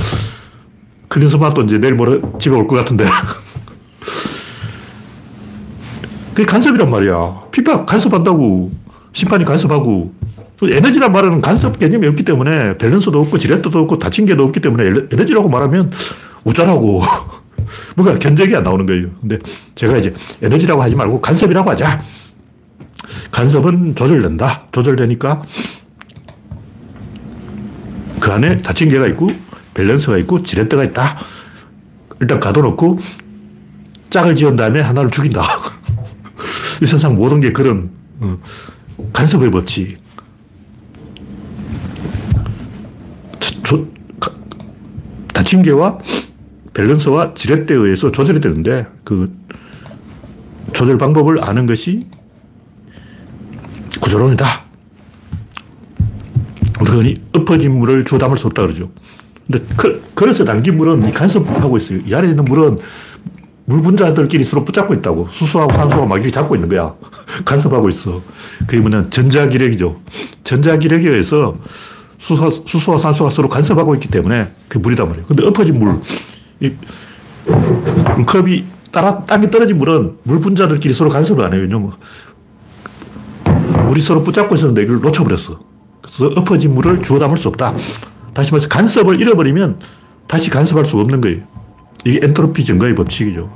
클린스만 1.10 1.54
또 1.54 1.62
이제 1.64 1.78
내일 1.80 1.96
모레 1.96 2.22
집에 2.40 2.56
올 2.56 2.68
것 2.68 2.76
같은데. 2.78 3.06
그게 6.34 6.46
간섭이란 6.46 6.90
말이야. 6.90 7.44
피파 7.52 7.86
간섭한다고. 7.86 8.72
심판이 9.14 9.46
간섭하고. 9.46 10.14
에너지란 10.62 11.12
말은 11.12 11.42
간섭 11.42 11.80
개념이 11.80 12.08
없기 12.08 12.24
때문에 12.24 12.78
밸런스도 12.78 13.20
없고 13.22 13.38
지렛대도 13.38 13.80
없고 13.80 14.00
닫힌계도 14.00 14.44
없기 14.44 14.60
때문에 14.62 15.08
에너지라고 15.12 15.50
말하면 15.50 15.92
우짜라고. 16.44 17.02
뭔가 17.96 18.18
견적이 18.20 18.56
안 18.56 18.64
나오는 18.64 18.86
거예요. 18.86 19.08
근데 19.22 19.40
제가 19.76 19.98
이제 19.98 20.14
에너지라고 20.42 20.82
하지 20.82 20.96
말고 20.96 21.22
간섭이라고 21.22 21.70
하자. 21.72 22.02
간섭은 23.32 23.96
조절된다. 23.96 24.68
조절되니까 24.72 25.42
그 28.20 28.32
안에 28.32 28.58
닫힌계가 28.58 29.08
있고 29.08 29.30
밸런스가 29.74 30.18
있고 30.20 30.44
지렛대가 30.44 30.84
있다. 30.86 31.18
일단 32.22 32.40
가둬놓고 32.40 33.00
짝을 34.10 34.36
지은 34.36 34.56
다음에 34.56 34.80
하나를 34.80 35.10
죽인다. 35.10 35.42
이 36.82 36.86
세상 36.86 37.16
모든 37.16 37.40
게 37.40 37.52
그런 37.52 37.90
어, 38.20 38.38
간섭의 39.14 39.52
법칙. 39.52 40.00
조, 43.64 43.88
다친 45.34 45.62
개와 45.62 46.00
밸런스와 46.74 47.34
지렛대에 47.34 47.78
의해서 47.78 48.12
조절이 48.12 48.40
되는데 48.40 48.88
그 49.04 49.34
조절 50.74 50.98
방법을 50.98 51.44
아는 51.44 51.66
것이 51.66 52.02
구조론이다. 54.00 54.46
우리가 56.82 57.22
엎어진 57.34 57.78
물을 57.80 58.04
주워 58.04 58.20
담을 58.20 58.38
수 58.38 58.48
없다 58.48 58.64
그러죠. 58.64 58.84
근데 59.48 59.64
그, 59.76 60.04
그래서 60.14 60.44
담긴 60.44 60.78
물은 60.78 61.12
간섭하고 61.14 61.78
있어요. 61.78 62.00
이 62.06 62.14
안에 62.14 62.30
있는 62.30 62.44
물은 62.46 62.78
물 63.66 63.82
분자들끼리 63.82 64.44
서로 64.44 64.64
붙잡고 64.64 64.94
있다고. 64.96 65.28
수소하고 65.32 65.74
산소가 65.74 66.06
막 66.06 66.16
이렇게 66.16 66.32
잡고 66.32 66.56
있는 66.56 66.70
거야. 66.70 66.94
간섭하고 67.46 67.90
있어. 67.90 68.22
그게 68.68 68.80
뭐냐, 68.80 69.10
전자기력이죠. 69.10 70.00
전자기력에 70.44 71.10
의해서 71.10 71.58
수소, 72.18 72.50
수소와 72.50 72.98
산소가 72.98 73.30
서로 73.30 73.50
간섭하고 73.50 73.94
있기 73.96 74.10
때문에 74.10 74.52
그 74.68 74.78
물이단 74.78 75.08
말이에요. 75.08 75.28
근데 75.28 75.46
엎어진 75.46 75.80
물, 75.80 76.00
이 76.60 76.72
컵이 78.26 78.66
따라, 78.92 79.24
땅에 79.26 79.50
떨어진 79.50 79.78
물은 79.78 80.18
물 80.24 80.40
분자들끼리 80.40 80.94
서로 80.94 81.10
간섭을 81.10 81.44
안 81.44 81.54
해요. 81.54 81.62
왜냐면 81.62 81.92
물이 83.88 84.02
서로 84.02 84.24
붙잡고 84.24 84.56
있었는데 84.56 84.84
이걸 84.84 85.02
놓쳐버렸어. 85.02 85.60
그래서 86.02 86.28
엎어진 86.36 86.74
물을 86.74 87.02
주워 87.02 87.20
담을 87.20 87.38
수 87.38 87.48
없다. 87.48 87.74
다시 88.34 88.52
말해서 88.52 88.68
간섭을 88.68 89.20
잃어버리면 89.20 89.80
다시 90.28 90.50
간섭할 90.50 90.86
수 90.86 91.00
없는 91.00 91.22
거예요. 91.22 91.44
이게 92.04 92.20
엔트로피 92.22 92.64
증가의 92.64 92.96
법칙이죠. 92.96 93.50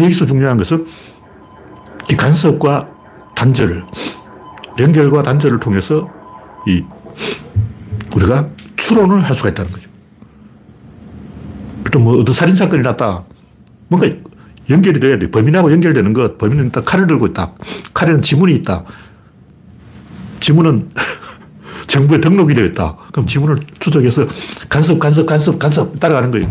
여기서 0.00 0.26
중요한 0.26 0.56
것은 0.56 0.86
이 2.10 2.16
간섭과 2.16 2.88
단절, 3.34 3.86
연결과 4.78 5.22
단절을 5.22 5.58
통해서 5.58 6.08
이 6.66 6.84
우리가 8.14 8.48
추론을 8.76 9.22
할 9.22 9.34
수가 9.34 9.50
있다는 9.50 9.70
거죠. 9.70 9.88
일단 11.84 12.02
뭐 12.02 12.18
어떤 12.18 12.34
살인 12.34 12.54
사건이 12.54 12.82
났다. 12.82 13.24
뭔가 13.88 14.08
연결이 14.70 15.00
돼야 15.00 15.18
돼. 15.18 15.30
범인하고 15.30 15.72
연결되는 15.72 16.12
것. 16.12 16.38
범인은 16.38 16.66
일단 16.66 16.84
칼을 16.84 17.06
들고 17.06 17.26
있다. 17.28 17.52
칼에는 17.92 18.22
지문이 18.22 18.54
있다. 18.56 18.84
지문은 20.40 20.88
정부에 21.86 22.20
등록이 22.20 22.54
되어 22.54 22.64
있다. 22.66 22.96
그럼 23.12 23.26
지문을 23.26 23.58
추적해서 23.78 24.26
간섭, 24.68 24.98
간섭, 24.98 25.26
간섭, 25.26 25.58
간섭 25.58 25.98
따라가는 25.98 26.30
거예요. 26.30 26.50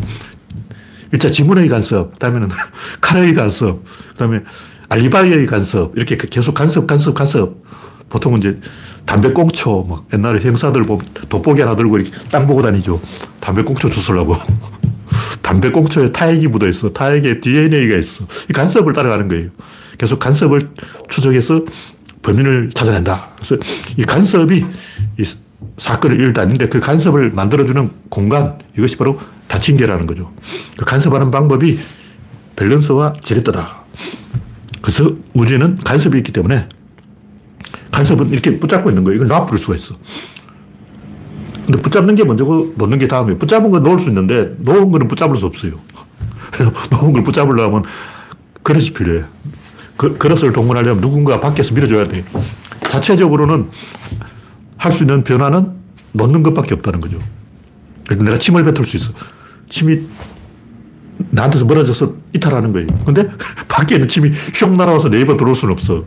일자 1.11 1.29
지문의 1.29 1.67
간섭, 1.69 2.13
그 2.13 2.19
다음에는 2.19 2.49
칼의 3.01 3.33
간섭, 3.33 3.83
그 4.09 4.15
다음에 4.15 4.41
알리바이의 4.89 5.45
간섭, 5.47 5.97
이렇게 5.97 6.17
계속 6.17 6.53
간섭, 6.53 6.85
간섭, 6.87 7.15
간섭. 7.15 7.63
보통은 8.09 8.39
이제 8.39 8.59
담배꽁초, 9.05 9.85
막 9.87 10.07
옛날에 10.13 10.39
형사들 10.41 10.81
보면 10.81 11.05
돋보기 11.29 11.61
하나 11.61 11.75
들고 11.75 11.99
이렇게 11.99 12.11
땅 12.29 12.47
보고 12.47 12.61
다니죠. 12.61 12.99
담배꽁초 13.39 13.89
주술라고. 13.89 14.35
담배 15.49 15.71
꽁초에 15.71 16.11
타액이 16.11 16.47
묻어 16.47 16.67
있어. 16.67 16.93
타액에 16.93 17.39
DNA가 17.39 17.97
있어. 17.97 18.23
이 18.51 18.53
간섭을 18.53 18.93
따라가는 18.93 19.27
거예요. 19.27 19.49
계속 19.97 20.19
간섭을 20.19 20.69
추적해서 21.07 21.65
범인을 22.21 22.69
찾아낸다. 22.75 23.29
그래서 23.35 23.57
이 23.97 24.03
간섭이 24.03 24.63
이 25.17 25.25
사건을 25.79 26.19
일어났는데 26.19 26.69
그 26.69 26.79
간섭을 26.79 27.31
만들어주는 27.31 27.89
공간, 28.09 28.59
이것이 28.77 28.95
바로 28.95 29.19
다친개라는 29.47 30.05
거죠. 30.05 30.31
그 30.77 30.85
간섭하는 30.85 31.31
방법이 31.31 31.79
밸런스와 32.55 33.15
지렛대다. 33.23 33.85
그래서 34.83 35.15
우주에는 35.33 35.77
간섭이 35.83 36.19
있기 36.19 36.31
때문에 36.31 36.69
간섭은 37.89 38.29
이렇게 38.29 38.59
붙잡고 38.59 38.91
있는 38.91 39.03
거예요. 39.03 39.15
이걸 39.15 39.27
놔 39.27 39.47
부를 39.47 39.57
수가 39.57 39.73
있어. 39.73 39.95
근데 41.69 41.83
붙잡는 41.83 42.15
게 42.15 42.23
먼저고 42.23 42.73
놓는 42.77 42.97
게 42.97 43.07
다음이에요. 43.07 43.37
붙잡은 43.37 43.69
건 43.69 43.83
놓을 43.83 43.99
수 43.99 44.09
있는데 44.09 44.55
놓은 44.57 44.89
거는 44.91 45.07
붙잡을 45.07 45.35
수 45.35 45.45
없어요. 45.45 45.73
놓은 46.89 47.13
걸 47.13 47.23
붙잡으려면 47.23 47.83
그릇이 48.63 48.89
필요해. 48.89 49.23
그, 49.95 50.17
그릇을 50.17 50.51
동원하려면 50.51 50.99
누군가 50.99 51.39
밖에서 51.39 51.75
밀어줘야 51.75 52.07
돼. 52.07 52.25
자체적으로는 52.89 53.69
할 54.77 54.91
수 54.91 55.03
있는 55.03 55.23
변화는 55.23 55.73
놓는 56.13 56.41
것밖에 56.41 56.73
없다는 56.73 57.01
거죠. 57.01 57.19
내가 58.09 58.39
침을 58.39 58.63
뱉을 58.63 58.83
수 58.83 58.97
있어. 58.97 59.11
침이 59.69 60.07
나한테서 61.29 61.65
멀어져서 61.65 62.15
이탈하는 62.33 62.71
거예요. 62.71 62.87
근데 63.05 63.29
밖에 63.69 63.95
있는 63.95 64.07
침이 64.07 64.31
슉 64.31 64.75
날아와서 64.75 65.09
내 65.09 65.21
입에 65.21 65.37
들어올 65.37 65.53
수는 65.53 65.73
없어. 65.73 66.03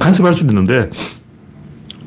간섭할 0.00 0.34
수 0.34 0.42
있는데 0.42 0.90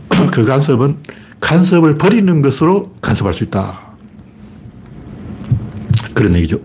그 0.34 0.43
간섭은 0.43 0.98
간섭을 1.39 1.98
버리는 1.98 2.41
것으로 2.41 2.91
간섭할 3.01 3.34
수 3.34 3.43
있다. 3.43 3.79
그런 6.13 6.36
얘기죠. 6.36 6.60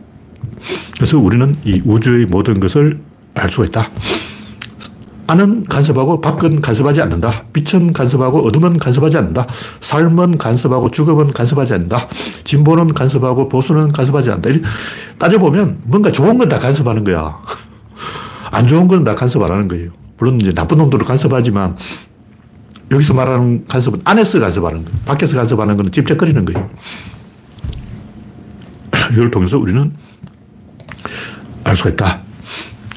그래서 0.97 1.19
우리는 1.19 1.55
이 1.65 1.81
우주의 1.85 2.27
모든 2.27 2.61
것을 2.61 3.01
알 3.35 3.49
수가 3.49 3.67
있다. 3.67 3.85
안은 5.27 5.65
간섭하고 5.65 6.21
밖은 6.21 6.61
간섭하지 6.61 7.01
않는다. 7.01 7.31
빛은 7.53 7.93
간섭하고 7.95 8.41
어둠은 8.47 8.79
간섭하지 8.79 9.17
않는다. 9.17 9.47
삶은 9.81 10.37
간섭하고 10.37 10.91
죽음은 10.91 11.29
간섭하지 11.29 11.73
않는다. 11.75 11.97
진보는 12.45 12.89
간섭하고 12.89 13.49
보수는 13.49 13.93
간섭하지 13.93 14.31
않는다. 14.31 14.51
따져보면 15.19 15.79
뭔가 15.85 16.13
좋은 16.13 16.37
건 16.37 16.49
다 16.49 16.59
간섭하는 16.59 17.05
거야. 17.05 17.39
안 18.51 18.67
좋은 18.67 18.87
건 18.87 19.03
다 19.03 19.15
간섭 19.15 19.43
안 19.43 19.51
하는 19.51 19.67
거예요. 19.67 19.91
물론 20.19 20.39
이제 20.41 20.53
나쁜 20.53 20.77
놈들도 20.79 21.05
간섭하지만 21.07 21.77
여기서 22.95 23.15
말하는 23.15 23.67
간섭은 23.67 24.01
안에서 24.05 24.39
간섭하는 24.41 24.85
거예요. 24.85 24.99
밖에서 25.05 25.37
간섭하는 25.37 25.77
건 25.77 25.91
찝쩍거리는 25.91 26.45
거예요. 26.45 26.71
이걸 29.13 29.31
통해서 29.31 29.59
우리는 29.59 29.93
알 31.65 31.75
수가 31.75 31.91
있다. 31.91 32.21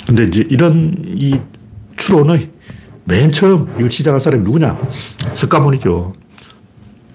근데 0.06 0.24
이제 0.24 0.46
이런 0.50 0.96
이 1.06 1.40
추론의 1.96 2.52
맨 3.06 3.32
처음 3.32 3.70
이걸 3.78 3.90
시작한 3.90 4.20
사람이 4.20 4.44
누구냐? 4.44 4.78
석가모니죠. 5.34 6.14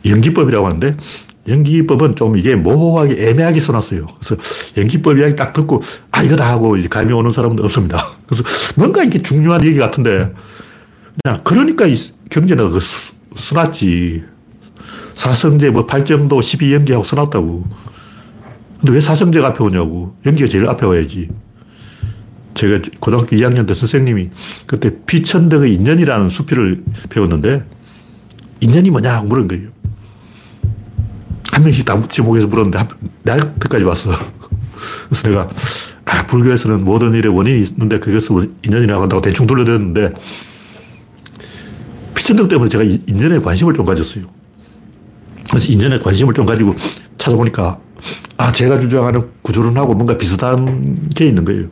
연기법이라고 0.04 0.66
하는데 0.66 0.96
연기법은 1.46 2.16
좀 2.16 2.36
이게 2.36 2.56
모호하게 2.56 3.28
애매하게 3.28 3.60
써놨어요. 3.60 4.06
그래서 4.18 4.36
연기법 4.76 5.18
이야기 5.18 5.36
딱 5.36 5.52
듣고 5.52 5.82
아 6.10 6.22
이거다 6.22 6.48
하고 6.48 6.76
이제 6.76 6.88
감이 6.88 7.12
오는 7.12 7.30
사람도 7.30 7.62
없습니다. 7.64 8.04
그래서 8.26 8.42
뭔가 8.74 9.04
이게 9.04 9.22
중요한 9.22 9.64
얘기 9.64 9.78
같은데 9.78 10.32
그냥 11.22 11.40
그러니까 11.44 11.86
이 11.86 11.94
경제는 12.32 12.70
그 12.70 12.78
써놨지. 13.34 14.24
사성제 15.14 15.70
뭐 15.70 15.86
8정도 15.86 16.42
12 16.42 16.72
연기하고 16.72 17.04
써놨다고. 17.04 17.64
근데 18.80 18.92
왜 18.92 19.00
사성제가 19.00 19.48
앞에 19.48 19.62
오냐고. 19.62 20.16
연기가 20.24 20.48
제일 20.48 20.66
앞에 20.66 20.86
와야지. 20.86 21.28
제가 22.54 22.80
고등학교 23.00 23.36
2학년 23.36 23.66
때 23.66 23.74
선생님이 23.74 24.30
그때 24.66 24.90
피천덕의 25.06 25.74
인연이라는 25.74 26.28
수필을 26.28 26.84
배웠는데 27.08 27.64
인연이 28.60 28.90
뭐냐 28.90 29.20
고 29.20 29.26
물은 29.26 29.48
거예요. 29.48 29.68
한 31.52 31.62
명씩 31.64 31.84
다 31.84 32.00
지목해서 32.08 32.46
물었는데 32.46 32.88
나한테까지 33.22 33.84
왔어. 33.84 34.10
그래서 35.08 35.28
내가 35.28 35.48
아, 36.04 36.26
불교에서는 36.26 36.84
모든 36.84 37.14
일에 37.14 37.28
원인이 37.28 37.62
있는데 37.62 37.98
그것을 37.98 38.50
인연이라고 38.64 39.02
한다고 39.02 39.22
대충 39.22 39.46
돌려대는데 39.46 40.12
피천덕 42.22 42.48
때문에 42.48 42.68
제가 42.68 42.84
인연에 42.84 43.40
관심을 43.40 43.74
좀 43.74 43.84
가졌어요. 43.84 44.24
그래서 45.50 45.72
인연에 45.72 45.98
관심을 45.98 46.32
좀 46.34 46.46
가지고 46.46 46.76
찾아보니까 47.18 47.80
아, 48.36 48.52
제가 48.52 48.78
주장하는 48.78 49.28
구조론하고 49.42 49.94
뭔가 49.94 50.16
비슷한 50.16 51.08
게 51.16 51.26
있는 51.26 51.44
거예요. 51.44 51.66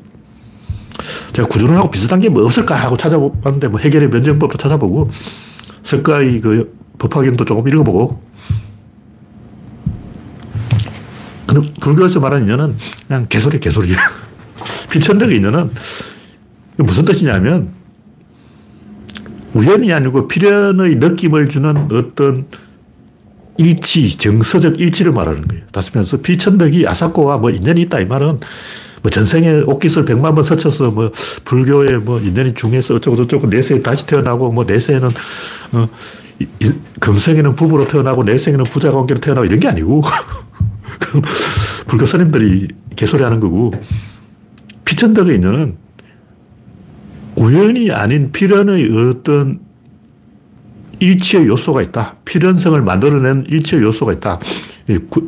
제가 1.33 1.47
구조론하고 1.47 1.91
비슷한 1.91 2.19
게 2.19 2.29
뭐 2.29 2.45
없을까 2.45 2.75
하고 2.75 2.97
찾아봤는데 2.97 3.69
뭐 3.69 3.79
해결의 3.79 4.09
면정법도 4.09 4.59
찾아보고 4.59 5.09
석가의 5.85 6.41
그 6.41 6.77
법화경도 6.99 7.45
조금 7.45 7.67
읽어보고 7.69 8.21
근데 11.47 11.73
불교에서 11.81 12.19
말하는 12.19 12.47
인연은 12.47 12.77
그냥 13.07 13.27
개소리 13.29 13.61
개소리 13.61 13.93
피천덕의 14.91 15.37
인연은 15.39 15.71
무슨 16.77 17.05
뜻이냐면 17.05 17.80
우연이 19.55 19.93
아니고 19.93 20.29
필연의 20.29 20.97
느낌을 20.97 21.49
주는 21.49 21.77
어떤 21.93 22.47
일치, 23.59 24.17
정서적 24.17 24.81
일치를 24.81 25.13
말하는 25.13 25.43
거예요. 25.43 25.65
다시 25.73 25.91
말해서 25.93 26.19
피천덕이 26.19 26.87
아사코와 26.87 27.39
뭐 27.39 27.51
인연이 27.51 27.83
있다 27.83 28.01
이 28.01 28.07
말은 28.07 28.39
뭐 29.03 29.11
전생에 29.11 29.63
옷깃을 29.67 30.05
백만 30.05 30.35
번 30.35 30.45
서쳐서 30.45 30.91
뭐 30.91 31.11
불교에 31.45 31.97
뭐 31.99 32.21
인연이 32.21 32.55
중해서 32.55 32.95
어쩌고 32.95 33.17
저쩌고 33.17 33.49
내세에 33.49 33.83
다시 33.83 34.07
태어나고 34.07 34.53
뭐 34.53 34.65
내세에는 34.65 35.09
어, 35.73 35.89
금생에는 37.01 37.55
부부로 37.55 37.87
태어나고 37.87 38.25
내생에는 38.25 38.65
부자 38.65 38.93
관계로 38.93 39.21
태어나고 39.21 39.47
이런 39.47 39.61
게 39.61 39.69
아니고 39.69 40.03
불교 41.87 42.07
스님들이 42.07 42.69
개소리 42.97 43.23
하는 43.23 43.41
거고 43.41 43.73
피천덕의 44.85 45.37
인연은 45.37 45.77
우연이 47.41 47.91
아닌 47.91 48.31
필연의 48.33 48.91
어떤 48.95 49.61
일치의 50.99 51.47
요소가 51.47 51.81
있다. 51.81 52.17
필연성을 52.27 52.81
만들어낸 52.83 53.45
일치의 53.49 53.83
요소가 53.83 54.13
있다. 54.13 54.39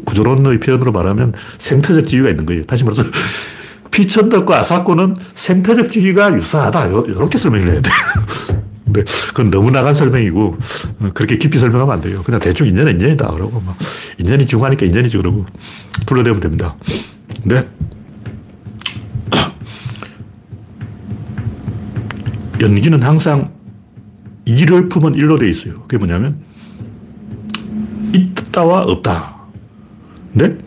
구조론의 0.04 0.60
표현으로 0.60 0.92
말하면 0.92 1.32
생태적 1.58 2.06
지위가 2.06 2.28
있는 2.28 2.44
거예요. 2.44 2.64
다시 2.64 2.84
말해서 2.84 3.04
피천덕과 3.90 4.60
아사코는 4.60 5.16
생태적 5.34 5.88
지위가 5.88 6.34
유사하다. 6.34 6.88
이렇게 6.88 7.38
설명을 7.38 7.72
해야 7.72 7.80
돼. 7.80 7.90
근데 8.84 9.04
그건 9.28 9.50
너무 9.50 9.70
나간 9.70 9.94
설명이고 9.94 10.58
어, 11.00 11.10
그렇게 11.14 11.38
깊이 11.38 11.58
설명하면 11.58 11.94
안 11.94 12.00
돼요. 12.02 12.22
그냥 12.22 12.40
대충 12.40 12.66
인연은 12.66 13.00
인연이다. 13.00 13.26
그러고 13.28 13.62
막 13.64 13.74
인연이 14.18 14.44
중요하니까 14.44 14.84
인연이지 14.84 15.16
그러고 15.16 15.46
불러대면 16.04 16.40
됩니다. 16.40 16.76
근데 17.42 17.66
연기는 22.62 23.02
항상 23.02 23.52
이를 24.44 24.88
품은 24.88 25.14
일로 25.14 25.38
돼 25.38 25.48
있어요. 25.48 25.82
그게 25.82 25.98
뭐냐면 25.98 26.36
있다와 28.12 28.82
없다. 28.82 29.36
근데 30.32 30.58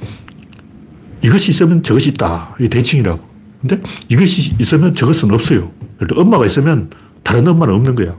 이것이 1.22 1.52
있으면 1.52 1.82
저것이 1.82 2.10
있다. 2.12 2.56
이게 2.60 2.70
대칭이라고. 2.70 3.20
근데 3.62 3.82
이것이 4.10 4.56
있으면 4.60 4.94
저것은 4.94 5.32
없어요. 5.32 5.72
예를 6.02 6.20
엄마가 6.20 6.46
있으면 6.46 6.90
다른 7.24 7.48
엄마는 7.48 7.74
없는 7.74 7.96
거야. 7.96 8.16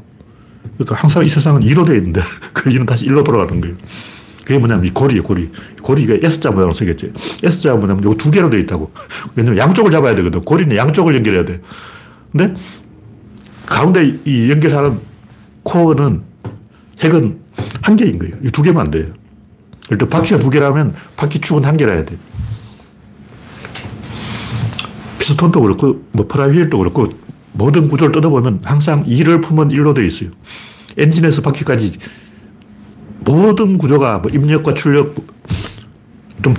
그러니까 0.74 0.96
항상 0.96 1.24
이 1.24 1.28
세상은 1.28 1.60
2로 1.60 1.86
되어 1.86 1.94
있는데 1.96 2.20
그 2.52 2.70
2는 2.70 2.86
다시 2.86 3.06
1로 3.06 3.24
돌아가는 3.24 3.60
거예요. 3.60 3.76
그게 4.44 4.58
뭐냐면 4.58 4.86
이 4.86 4.90
고리예요, 4.90 5.22
고리. 5.22 5.50
고리가 5.82 6.14
S자 6.22 6.50
모양으로 6.50 6.72
생겼지. 6.72 7.12
S자가 7.42 7.76
뭐냐면 7.76 8.02
이거 8.04 8.14
두 8.14 8.30
개로 8.30 8.48
되어 8.48 8.60
있다고. 8.60 8.92
왜냐면 9.34 9.58
양쪽을 9.58 9.90
잡아야 9.90 10.14
되거든. 10.16 10.40
고리는 10.42 10.76
양쪽을 10.76 11.16
연결해야 11.16 11.44
돼. 11.44 11.60
근데 12.30 12.54
가운데 13.66 14.18
이 14.24 14.50
연결하는 14.50 14.98
코어는 15.64 16.22
핵은 17.00 17.38
한 17.82 17.96
개인 17.96 18.18
거예요. 18.18 18.34
이 18.44 18.50
두 18.50 18.62
개만 18.62 18.86
안 18.86 18.90
돼요. 18.90 19.06
일단 19.90 20.08
바퀴가 20.08 20.38
두 20.38 20.50
개라면 20.50 20.94
바퀴 21.16 21.40
축은 21.40 21.64
한 21.64 21.76
개라 21.76 21.92
해야 21.92 22.04
돼. 22.04 22.16
피스톤도 25.18 25.60
그렇고, 25.60 26.02
뭐, 26.12 26.26
플라이휠도 26.26 26.78
그렇고, 26.78 27.08
모든 27.52 27.88
구조를 27.88 28.12
뜯어보면 28.12 28.60
항상 28.62 29.04
2를 29.04 29.42
품은 29.42 29.68
1로 29.68 29.94
되어 29.94 30.04
있어요. 30.04 30.30
엔진에서 30.98 31.42
바퀴까지 31.42 31.98
모든 33.20 33.78
구조가 33.78 34.18
뭐 34.18 34.30
입력과 34.30 34.74
출력, 34.74 35.14
좀 36.42 36.54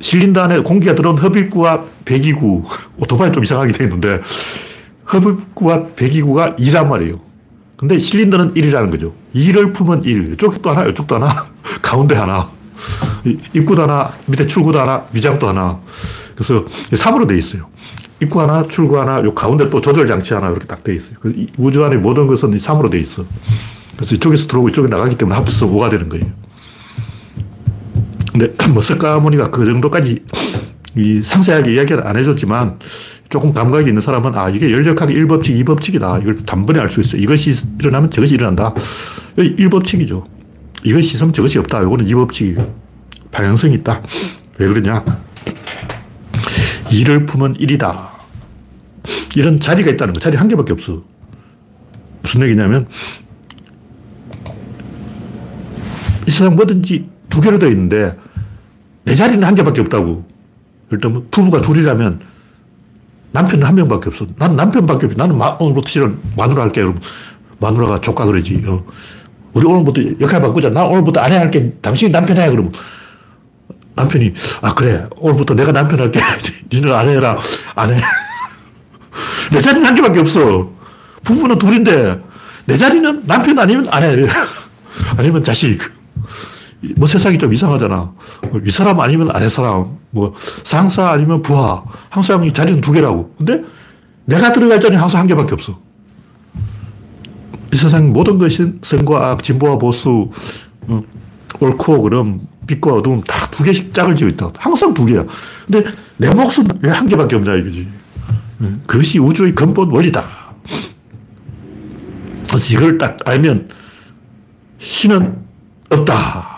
실린더 0.00 0.42
안에 0.42 0.60
공기가 0.60 0.94
들어온 0.94 1.16
흡입구와 1.18 1.84
배기구, 2.04 2.64
오토바이 2.98 3.32
좀 3.32 3.42
이상하게 3.42 3.72
되어 3.72 3.86
있는데, 3.86 4.20
흡입구와 5.10 5.86
배기구가 5.96 6.56
2란 6.56 6.86
말이에요. 6.88 7.14
근데 7.76 7.98
실린더는 7.98 8.54
1이라는 8.54 8.90
거죠. 8.90 9.14
2를 9.34 9.74
품은 9.74 10.04
1. 10.04 10.32
이쪽도 10.34 10.70
하나, 10.70 10.84
이쪽도 10.86 11.14
하나, 11.16 11.28
가운데 11.82 12.14
하나. 12.14 12.50
입구도 13.54 13.82
하나, 13.82 14.12
밑에 14.26 14.46
출구도 14.46 14.80
하나, 14.80 15.04
위장도 15.12 15.48
하나. 15.48 15.80
그래서 16.34 16.64
3으로 16.92 17.26
돼 17.26 17.36
있어요. 17.36 17.68
입구 18.20 18.40
하나, 18.40 18.66
출구 18.68 19.00
하나, 19.00 19.22
요 19.24 19.34
가운데 19.34 19.68
또 19.70 19.80
조절 19.80 20.06
장치 20.06 20.34
하나 20.34 20.48
이렇게 20.50 20.66
딱 20.66 20.84
돼 20.84 20.94
있어요. 20.94 21.14
우주 21.58 21.84
안에 21.84 21.96
모든 21.96 22.26
것은 22.26 22.50
3으로 22.50 22.90
돼 22.90 22.98
있어. 23.00 23.24
그래서 23.96 24.14
이쪽에서 24.14 24.46
들어오고 24.46 24.68
이쪽에 24.70 24.88
나가기 24.88 25.16
때문에 25.16 25.36
합쳐서 25.36 25.66
5가 25.66 25.90
되는 25.90 26.08
거예요. 26.08 26.26
근데 28.32 28.54
뭐 28.72 28.82
석가모니가 28.82 29.50
그 29.50 29.64
정도까지 29.64 30.22
이 30.96 31.22
상세하게 31.22 31.74
이야기를 31.74 32.06
안 32.06 32.16
해줬지만 32.16 32.78
조금 33.30 33.54
감각이 33.54 33.88
있는 33.88 34.02
사람은 34.02 34.34
아 34.34 34.48
이게 34.50 34.72
열역학의 34.72 35.16
1법칙, 35.16 35.64
2법칙이다. 35.64 36.20
이걸 36.20 36.34
단번에 36.34 36.80
알 36.80 36.88
수 36.88 37.00
있어. 37.00 37.16
이것이 37.16 37.52
일어나면 37.78 38.10
저것이 38.10 38.34
일어난다. 38.34 38.74
1법칙이죠. 39.36 40.24
이것이 40.82 41.14
있으면 41.14 41.32
저것이 41.32 41.58
없다. 41.60 41.80
이거는 41.82 42.06
2법칙이에요. 42.06 42.68
방향성이 43.30 43.74
있다. 43.76 44.02
왜 44.58 44.66
그러냐? 44.66 45.04
2를 46.86 47.28
품은 47.28 47.52
1이다. 47.52 48.08
이런 49.36 49.60
자리가 49.60 49.92
있다는 49.92 50.12
거. 50.12 50.18
자리 50.18 50.36
한 50.36 50.48
개밖에 50.48 50.72
없어. 50.72 51.04
무슨 52.22 52.42
얘기냐면 52.42 52.88
이 56.26 56.30
세상 56.32 56.56
뭐든지 56.56 57.08
두 57.28 57.40
개로 57.40 57.60
되어 57.60 57.68
있는데 57.68 58.16
내 59.04 59.14
자리는 59.14 59.42
한 59.44 59.54
개밖에 59.54 59.82
없다고. 59.82 60.28
일단 60.90 61.12
뭐 61.12 61.24
부부가 61.30 61.60
둘이라면 61.60 62.29
남편은 63.32 63.66
한 63.66 63.74
명밖에 63.74 64.08
없어. 64.08 64.26
나는 64.36 64.56
남편밖에 64.56 65.06
없어. 65.06 65.18
나는 65.18 65.38
마, 65.38 65.56
오늘부터 65.60 65.88
실은 65.88 66.18
마누라 66.36 66.62
할게. 66.62 66.80
여러분. 66.80 67.00
마누라가 67.60 68.00
조카 68.00 68.24
그러지. 68.24 68.62
어. 68.66 68.84
우리 69.52 69.66
오늘부터 69.66 70.02
역할 70.20 70.40
바꾸자. 70.40 70.70
나 70.70 70.84
오늘부터 70.84 71.20
아내 71.20 71.36
할게. 71.36 71.72
당신이 71.80 72.10
남편 72.10 72.36
해. 72.36 72.48
그러면 72.50 72.72
남편이, 73.94 74.32
아, 74.62 74.74
그래. 74.74 75.06
오늘부터 75.16 75.54
내가 75.54 75.72
남편 75.72 76.00
할게. 76.00 76.20
니는 76.72 76.92
아내 76.92 77.12
해라. 77.14 77.36
아내. 77.74 78.00
내 79.52 79.60
자리는 79.60 79.84
한 79.86 79.94
개밖에 79.94 80.20
없어. 80.20 80.70
부부는 81.24 81.58
둘인데, 81.58 82.20
내 82.64 82.76
자리는 82.76 83.26
남편 83.26 83.58
아니면 83.58 83.86
아내. 83.90 84.26
아니면 85.16 85.42
자식. 85.42 85.80
뭐 86.96 87.06
세상이 87.06 87.38
좀 87.38 87.52
이상하잖아. 87.52 88.12
윗사람 88.52 88.98
아니면 89.00 89.30
아랫사람, 89.30 89.98
뭐 90.10 90.34
상사 90.64 91.10
아니면 91.10 91.42
부하. 91.42 91.82
항상 92.08 92.44
이 92.44 92.52
자리는 92.52 92.80
두 92.80 92.92
개라고. 92.92 93.34
근데 93.36 93.62
내가 94.24 94.52
들어갈 94.52 94.80
자리는 94.80 95.00
항상 95.00 95.20
한 95.20 95.26
개밖에 95.26 95.54
없어. 95.54 95.78
이 97.72 97.76
세상 97.76 98.12
모든 98.12 98.38
것이 98.38 98.72
선과 98.82 99.30
악, 99.30 99.42
진보와 99.42 99.78
보수, 99.78 100.30
어, 100.88 101.00
옳고 101.60 102.02
그름, 102.02 102.40
빛과 102.66 102.94
어두움 102.94 103.20
다두 103.22 103.62
개씩 103.62 103.92
짝을 103.92 104.16
지고 104.16 104.30
있다. 104.30 104.50
항상 104.56 104.94
두 104.94 105.04
개야. 105.04 105.24
근데 105.70 105.90
내 106.16 106.30
목숨 106.30 106.66
왜한 106.82 107.06
개밖에 107.06 107.36
없냐 107.36 107.54
이거지. 107.56 107.88
그것이 108.86 109.18
우주의 109.18 109.54
근본 109.54 109.90
원리다. 109.90 110.22
그래서 112.46 112.76
이걸 112.76 112.98
딱 112.98 113.16
알면 113.24 113.68
신은 114.78 115.38
없다. 115.90 116.49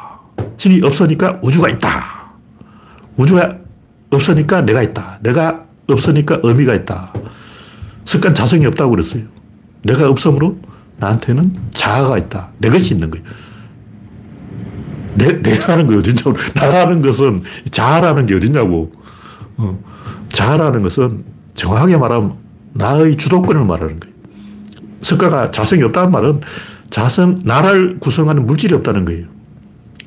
신이 0.56 0.80
없으니까 0.84 1.40
우주가 1.42 1.68
있다. 1.68 2.32
우주가 3.16 3.58
없으니까 4.10 4.62
내가 4.62 4.82
있다. 4.82 5.18
내가 5.22 5.64
없으니까 5.88 6.40
의미가 6.42 6.74
있다. 6.74 7.12
습관 8.04 8.34
자성이 8.34 8.66
없다고 8.66 8.90
그랬어요. 8.90 9.24
내가 9.82 10.08
없으므로 10.08 10.58
나한테는 10.98 11.52
자아가 11.74 12.18
있다. 12.18 12.50
내 12.58 12.70
것이 12.70 12.94
있는 12.94 13.10
거예요. 13.10 13.24
내, 15.14 15.32
내라는 15.32 15.88
게 15.88 15.96
어딨냐고. 15.96 16.34
나라는 16.54 17.02
것은 17.02 17.38
자아라는 17.70 18.26
게 18.26 18.34
어딨냐고. 18.34 18.92
어. 19.56 19.78
자아라는 20.28 20.82
것은 20.82 21.24
정확하게 21.54 21.96
말하면 21.96 22.36
나의 22.72 23.16
주도권을 23.16 23.64
말하는 23.64 24.00
거예요. 24.00 24.14
석가가 25.02 25.50
자성이 25.50 25.82
없다는 25.82 26.10
말은 26.10 26.40
자성, 26.90 27.34
나를 27.42 27.98
구성하는 27.98 28.46
물질이 28.46 28.74
없다는 28.74 29.04
거예요. 29.04 29.26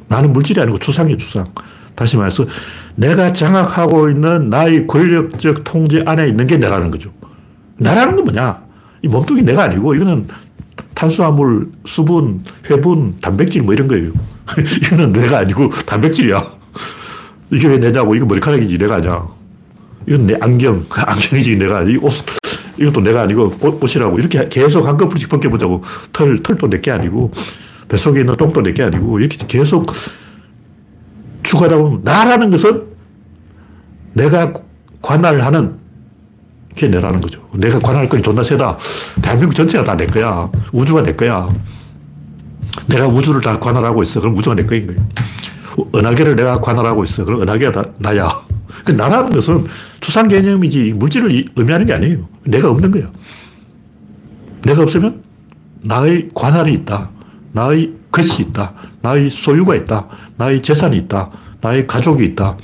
나는 0.07 0.33
물질이 0.33 0.59
아니고 0.61 0.77
추상이에요, 0.77 1.17
추상. 1.17 1.47
다시 1.95 2.17
말해서 2.17 2.45
내가 2.95 3.31
장악하고 3.31 4.09
있는 4.09 4.49
나의 4.49 4.85
권력적 4.85 5.63
통제 5.63 6.03
안에 6.05 6.27
있는 6.27 6.45
게 6.45 6.57
내라는 6.57 6.91
거죠. 6.91 7.09
나라는 7.77 8.15
건 8.17 8.25
뭐냐? 8.25 8.61
이 9.01 9.07
몸뚱이 9.07 9.41
내가 9.43 9.63
아니고 9.63 9.95
이거는 9.95 10.27
탄수화물, 10.93 11.69
수분, 11.85 12.43
회분, 12.69 13.15
단백질 13.21 13.63
뭐 13.63 13.73
이런 13.73 13.87
거예요. 13.87 14.11
이거는 14.83 15.13
내가 15.13 15.39
아니고 15.39 15.69
단백질이야. 15.69 16.55
이게 17.51 17.67
왜 17.67 17.77
내냐고. 17.77 18.15
이거 18.15 18.25
머리카락이지 18.25 18.77
내가 18.77 18.95
아니야. 18.95 19.25
이건 20.07 20.25
내 20.27 20.35
안경. 20.39 20.83
안경이지 20.91 21.57
내가. 21.57 21.83
이 21.83 21.97
옷, 21.97 22.11
이것도 22.79 23.01
내가 23.01 23.21
아니고 23.21 23.53
옷, 23.61 23.95
이라고 23.95 24.17
이렇게 24.19 24.47
계속 24.49 24.85
한꺼풀씩 24.85 25.29
벗겨보자고. 25.29 25.81
털, 26.11 26.41
털도 26.41 26.69
내 26.69 26.81
게 26.81 26.91
아니고 26.91 27.31
뱃속에 27.87 28.21
있는 28.21 28.35
똥도 28.35 28.61
내게 28.63 28.83
아니고 28.83 29.19
이렇게 29.19 29.37
계속 29.47 29.85
추가하다 31.43 31.77
보면 31.77 32.01
나라는 32.03 32.49
것은 32.51 32.83
내가 34.13 34.53
관할하는 35.01 35.77
게 36.75 36.87
내라는 36.87 37.21
거죠. 37.21 37.47
내가 37.53 37.79
관할 37.79 38.09
건이 38.09 38.21
존나 38.23 38.43
세다. 38.43 38.77
대한민국 39.21 39.53
전체가 39.55 39.83
다 39.83 39.95
내 39.95 40.05
거야. 40.07 40.49
우주가 40.73 41.01
내 41.03 41.13
거야. 41.13 41.47
내가 42.87 43.07
우주를 43.07 43.41
다 43.41 43.57
관할하고 43.59 44.03
있어. 44.03 44.19
그럼 44.19 44.35
우주가 44.37 44.55
내 44.55 44.65
거인 44.65 44.87
거예요. 44.87 45.07
은하계를 45.95 46.35
내가 46.35 46.59
관할하고 46.59 47.03
있어. 47.03 47.23
그럼 47.23 47.41
은하계가 47.43 47.71
다 47.71 47.89
나야. 47.99 48.27
그 48.83 48.91
나라는 48.91 49.29
것은 49.29 49.65
추상 50.01 50.27
개념이지 50.27 50.93
물질을 50.93 51.31
의미하는 51.55 51.85
게 51.85 51.93
아니에요. 51.93 52.27
내가 52.43 52.69
없는 52.71 52.91
거야. 52.91 53.09
내가 54.63 54.81
없으면 54.83 55.23
나의 55.81 56.29
관할이 56.33 56.73
있다. 56.73 57.09
나의 57.55 57.93
것이 58.11 58.41
있다. 58.41 58.73
나의 59.01 59.29
소유가 59.29 59.75
있다. 59.75 60.07
나의 60.35 60.61
재산이 60.61 60.97
있다. 60.97 61.31
나의 61.61 61.87
가족이 61.87 62.23
있다. 62.25 62.57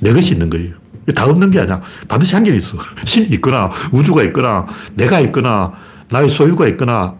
내 0.00 0.12
것이 0.12 0.34
있는 0.34 0.48
거예요. 0.48 0.74
다 1.14 1.26
없는 1.26 1.50
게 1.50 1.58
아니야. 1.58 1.82
반드시 2.06 2.36
한개 2.36 2.54
있어. 2.54 2.78
신이 3.04 3.26
있거나, 3.36 3.68
우주가 3.90 4.22
있거나, 4.24 4.66
내가 4.94 5.18
있거나, 5.20 5.72
나의 6.10 6.30
소유가 6.30 6.68
있거나, 6.68 7.16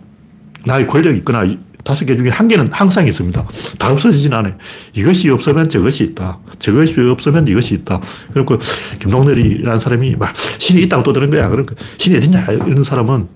나의 0.64 0.86
권력이 0.86 1.18
있거나, 1.18 1.44
다섯 1.82 2.04
개 2.04 2.14
중에 2.14 2.28
한 2.28 2.46
개는 2.46 2.68
항상 2.70 3.08
있습니다. 3.08 3.48
다 3.78 3.90
없어지진 3.90 4.32
않아요. 4.34 4.54
이것이 4.92 5.30
없으면 5.30 5.68
저것이 5.68 6.04
있다. 6.04 6.38
저것이 6.58 7.00
없으면 7.00 7.46
이것이 7.46 7.74
있다. 7.74 8.00
그리고 8.32 8.58
김동렬이라는 9.00 9.78
사람이 9.78 10.16
막 10.16 10.32
신이 10.58 10.82
있다고 10.82 11.02
떠드는 11.02 11.30
거야. 11.30 11.48
그러니까 11.48 11.74
신이 11.96 12.18
어딨냐? 12.18 12.44
이런 12.66 12.84
사람은 12.84 13.28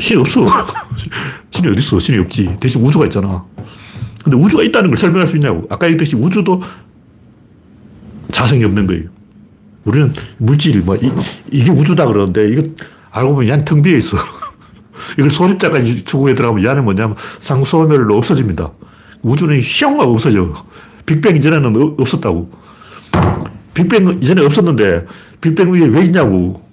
신이 0.00 0.20
없어. 0.20 0.46
신이 1.50 1.68
어딨어? 1.68 2.00
신이 2.00 2.18
없지. 2.18 2.56
대신 2.60 2.80
우주가 2.80 3.04
있잖아. 3.04 3.44
근데 4.24 4.36
우주가 4.36 4.62
있다는 4.62 4.90
걸 4.90 4.96
설명할 4.96 5.26
수 5.26 5.36
있냐고. 5.36 5.66
아까 5.70 5.86
얘기했듯이 5.86 6.16
우주도 6.16 6.62
자성이 8.30 8.64
없는 8.64 8.86
거예요. 8.86 9.04
우리는 9.84 10.12
물질, 10.38 10.80
뭐, 10.80 10.96
이, 10.96 11.10
이게 11.50 11.70
우주다 11.70 12.06
그러는데, 12.06 12.50
이거 12.50 12.62
알고 13.10 13.34
보면 13.34 13.48
얘는 13.48 13.64
텅 13.64 13.82
비어 13.82 13.96
있어. 13.96 14.16
이걸 15.18 15.30
소립자까지 15.30 16.04
추구해 16.04 16.34
들어가면 16.34 16.64
얘는 16.64 16.84
뭐냐면 16.84 17.16
쌍소멸로 17.40 18.16
없어집니다. 18.16 18.70
우주는 19.22 19.60
슝 19.62 20.00
하고 20.00 20.12
없어져. 20.12 20.54
빅뱅 21.06 21.36
이전에는 21.36 21.96
없었다고. 21.98 22.50
빅뱅 23.74 24.18
이전에 24.22 24.44
없었는데, 24.44 25.06
빅뱅 25.40 25.72
이후에 25.72 25.86
왜 25.86 26.04
있냐고. 26.04 26.69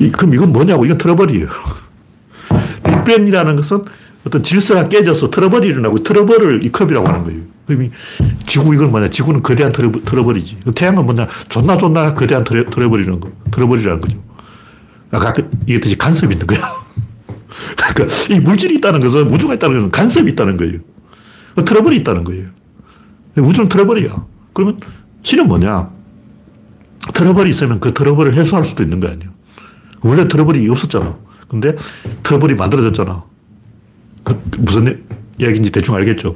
이, 0.00 0.10
그럼 0.10 0.34
이건 0.34 0.52
뭐냐고. 0.52 0.84
이건 0.84 0.98
트러블이에요. 0.98 1.48
빅뱅이라는 2.84 3.56
것은 3.56 3.82
어떤 4.26 4.42
질서가 4.42 4.88
깨져서 4.88 5.30
트러블이 5.30 5.66
일어나고 5.66 6.02
트러블을 6.02 6.64
이 6.64 6.72
컵이라고 6.72 7.06
하는 7.06 7.24
거예요. 7.24 7.40
그럼 7.66 7.90
지구 8.46 8.74
이건 8.74 8.90
뭐냐? 8.90 9.08
지구는 9.08 9.42
거대한 9.42 9.72
트러블, 9.72 10.04
트러블이지. 10.04 10.58
태양은 10.74 11.04
뭐냐? 11.04 11.26
존나 11.48 11.76
존나 11.76 12.12
거대한 12.12 12.44
트러, 12.44 12.68
트러블이라는 12.68 13.20
거. 13.20 13.30
트러블이라는 13.50 14.00
거죠. 14.00 14.22
아까 15.12 15.32
그 15.32 15.48
얘기했듯이 15.62 15.96
간섭이 15.96 16.34
있는 16.34 16.46
거야. 16.46 16.60
그러니까 17.94 18.16
이 18.30 18.40
물질이 18.40 18.76
있다는 18.76 19.00
것은 19.00 19.22
우주가 19.32 19.54
있다는 19.54 19.76
것은 19.76 19.90
간섭이 19.90 20.30
있다는 20.32 20.56
거예요. 20.56 20.78
트러블이 21.64 21.96
있다는 21.98 22.24
거예요. 22.24 22.46
우주는 23.36 23.68
트러블이야. 23.68 24.24
그러면 24.52 24.78
신은 25.22 25.48
뭐냐? 25.48 25.90
트러블이 27.14 27.50
있으면 27.50 27.80
그 27.80 27.94
트러블을 27.94 28.34
해소할 28.34 28.64
수도 28.64 28.82
있는 28.82 29.00
거 29.00 29.08
아니에요. 29.08 29.30
원래 30.02 30.26
트러블이 30.26 30.68
없었잖아. 30.68 31.16
근데 31.48 31.74
트러블이 32.22 32.54
만들어졌잖아. 32.54 33.24
그 34.24 34.42
무슨 34.58 35.04
이야기인지 35.38 35.72
대충 35.72 35.94
알겠죠. 35.96 36.34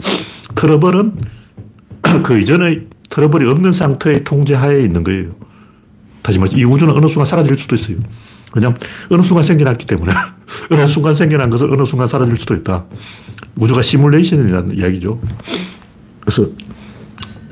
트러블은 0.54 1.14
그 2.22 2.38
이전의 2.40 2.86
트러블이 3.10 3.48
없는 3.48 3.72
상태의 3.72 4.24
통제하에 4.24 4.82
있는 4.82 5.04
거예요. 5.04 5.34
다시 6.22 6.38
말해서 6.38 6.56
이 6.56 6.64
우주는 6.64 6.92
어느 6.92 7.06
순간 7.06 7.26
사라질 7.26 7.56
수도 7.56 7.74
있어요. 7.74 7.96
왜냐면 8.54 8.78
어느 9.10 9.22
순간 9.22 9.44
생겨났기 9.44 9.84
때문에 9.86 10.12
어느 10.70 10.86
순간 10.86 11.14
생겨난 11.14 11.50
것은 11.50 11.70
어느 11.70 11.84
순간 11.84 12.08
사라질 12.08 12.36
수도 12.36 12.54
있다. 12.54 12.84
우주가 13.56 13.82
시뮬레이션이라는 13.82 14.76
이야기죠. 14.76 15.20
그래서 16.20 16.48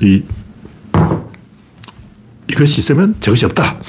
이, 0.01 0.23
이것이 2.49 2.81
있으면 2.81 3.15
저것이 3.19 3.45
없다. 3.45 3.79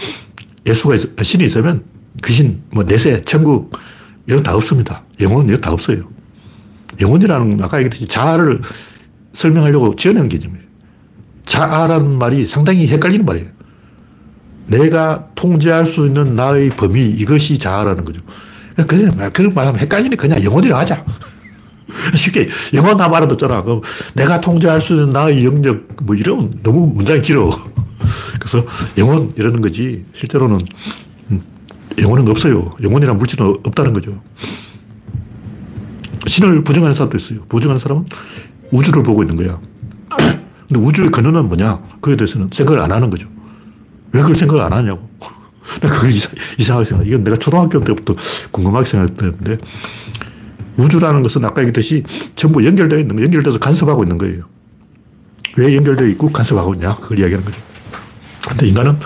예수가, 0.66 0.94
있, 0.96 1.22
신이 1.22 1.44
있으면 1.44 1.84
귀신, 2.22 2.62
뭐 2.70 2.84
내세, 2.84 3.22
천국, 3.24 3.72
이런 4.26 4.42
다 4.42 4.54
없습니다. 4.54 5.02
영혼, 5.20 5.46
이런 5.48 5.60
다 5.60 5.72
없어요. 5.72 6.02
영혼이라는 7.00 7.60
아까 7.62 7.78
얘기했듯이 7.78 8.06
자아를 8.06 8.60
설명하려고 9.32 9.96
지어낸 9.96 10.28
개념이에요. 10.28 10.64
자아라는 11.44 12.18
말이 12.18 12.46
상당히 12.46 12.86
헷갈리는 12.86 13.24
말이에요. 13.24 13.48
내가 14.66 15.28
통제할 15.34 15.86
수 15.86 16.06
있는 16.06 16.36
나의 16.36 16.70
범위, 16.70 17.04
이것이 17.10 17.58
자아라는 17.58 18.04
거죠. 18.04 18.20
그냥, 18.86 19.30
그런 19.32 19.52
말하면 19.54 19.80
헷갈리니 19.80 20.16
그냥 20.16 20.42
영혼이라 20.42 20.78
하자. 20.78 21.04
쉽게 22.16 22.48
영혼 22.72 22.96
듣잖아. 23.28 23.62
그럼 23.62 23.82
내가 24.14 24.40
통제할 24.40 24.80
수 24.80 24.94
있는 24.94 25.10
나의 25.10 25.44
영역, 25.44 25.86
뭐 26.02 26.14
이러면 26.16 26.52
너무 26.62 26.86
문장이 26.86 27.22
길어. 27.22 27.50
그래서 28.40 28.66
영혼 28.98 29.30
이러는 29.36 29.60
거지. 29.60 30.04
실제로는 30.12 30.56
음, 30.56 31.03
영혼은 31.98 32.28
없어요. 32.28 32.70
영혼이란 32.82 33.18
물질은 33.18 33.46
없다는 33.64 33.92
거죠. 33.92 34.20
신을 36.26 36.64
부정하는 36.64 36.94
사람도 36.94 37.16
있어요. 37.18 37.44
부정하는 37.48 37.78
사람은 37.78 38.06
우주를 38.70 39.02
보고 39.02 39.22
있는 39.22 39.36
거야. 39.36 39.60
근데 40.68 40.80
우주의 40.80 41.08
근원은 41.10 41.48
뭐냐? 41.48 41.82
그에 42.00 42.16
대해서는 42.16 42.50
생각을 42.52 42.80
안 42.80 42.90
하는 42.90 43.10
거죠. 43.10 43.28
왜 44.12 44.20
그걸 44.20 44.34
생각을 44.34 44.62
안 44.64 44.72
하냐고. 44.72 45.08
그걸 45.80 46.10
이상, 46.10 46.32
이상하게 46.58 46.84
생각. 46.84 47.06
이건 47.06 47.24
내가 47.24 47.36
초등학교 47.36 47.80
때부터 47.82 48.14
궁금하게 48.50 48.86
생각했는데 48.86 49.58
우주라는 50.76 51.22
것은 51.22 51.44
아까 51.44 51.60
얘기했듯이 51.62 52.02
전부 52.34 52.64
연결되어 52.64 52.98
있는 52.98 53.16
거, 53.16 53.22
연결돼서 53.22 53.58
간섭하고 53.58 54.02
있는 54.04 54.18
거예요. 54.18 54.44
왜 55.56 55.76
연결되어 55.76 56.08
있고 56.08 56.32
간섭하고 56.32 56.74
있냐? 56.74 56.96
그걸 56.96 57.18
이야기하는 57.20 57.44
거죠. 57.44 57.60
근데 58.48 58.66
인간은 58.66 58.98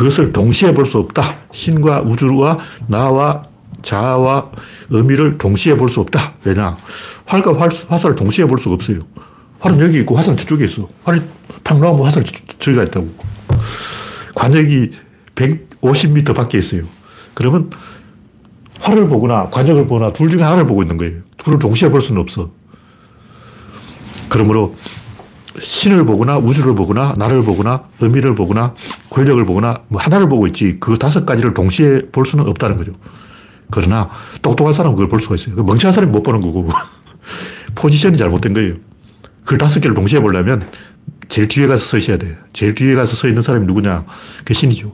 그것을 0.00 0.32
동시에 0.32 0.72
볼 0.72 0.86
수 0.86 0.96
없다. 0.96 1.22
신과 1.52 2.00
우주와 2.00 2.58
나와 2.88 3.42
자아와 3.82 4.50
의미를 4.88 5.36
동시에 5.36 5.76
볼 5.76 5.90
수 5.90 6.00
없다. 6.00 6.36
왜냐? 6.42 6.78
활과 7.26 7.52
화살을 7.86 8.16
동시에 8.16 8.46
볼 8.46 8.56
수가 8.56 8.76
없어요. 8.76 8.98
활은 9.58 9.78
여기 9.80 9.98
있고 10.00 10.16
화살은 10.16 10.38
저쪽에 10.38 10.64
있어. 10.64 10.88
활이 11.04 11.20
탁 11.62 11.78
나오면 11.78 12.06
화살이 12.06 12.24
저기가 12.58 12.84
있다고. 12.84 13.10
관역이 14.34 14.92
150m 15.34 16.34
밖에 16.34 16.56
있어요. 16.56 16.84
그러면 17.34 17.68
활을 18.78 19.06
보거나 19.06 19.50
관역을 19.50 19.86
보거나 19.86 20.14
둘 20.14 20.30
중에 20.30 20.42
하나를 20.42 20.66
보고 20.66 20.82
있는 20.82 20.96
거예요. 20.96 21.18
둘을 21.36 21.58
동시에 21.58 21.90
볼 21.90 22.00
수는 22.00 22.22
없어. 22.22 22.50
그러므로 24.30 24.74
신을 25.58 26.04
보거나 26.04 26.38
우주를 26.38 26.74
보거나 26.74 27.14
나를 27.16 27.42
보거나 27.42 27.84
의미를 28.00 28.34
보거나 28.34 28.74
권력을 29.10 29.44
보거나 29.44 29.82
뭐 29.88 30.00
하나를 30.00 30.28
보고 30.28 30.46
있지 30.46 30.76
그 30.78 30.96
다섯 30.96 31.26
가지를 31.26 31.54
동시에 31.54 32.02
볼 32.12 32.24
수는 32.24 32.46
없다는 32.48 32.76
거죠. 32.76 32.92
그러나 33.70 34.10
똑똑한 34.42 34.72
사람은 34.72 34.96
그걸 34.96 35.08
볼 35.08 35.20
수가 35.20 35.34
있어요. 35.34 35.54
그 35.54 35.62
멍청한 35.62 35.92
사람이 35.92 36.12
못 36.12 36.22
보는 36.22 36.40
거고 36.40 36.68
포지션이 37.74 38.16
잘못된 38.16 38.54
거예요. 38.54 38.74
그걸 39.42 39.58
다섯 39.58 39.80
개를 39.80 39.94
동시에 39.94 40.20
보려면 40.20 40.68
제일 41.28 41.48
뒤에 41.48 41.66
가서 41.66 41.84
서 41.84 41.96
있어야 41.96 42.16
돼. 42.16 42.36
제일 42.52 42.74
뒤에 42.74 42.94
가서 42.94 43.14
서 43.14 43.28
있는 43.28 43.42
사람이 43.42 43.66
누구냐? 43.66 44.04
그 44.44 44.54
신이죠. 44.54 44.92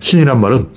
신이란 0.00 0.40
말은 0.40 0.68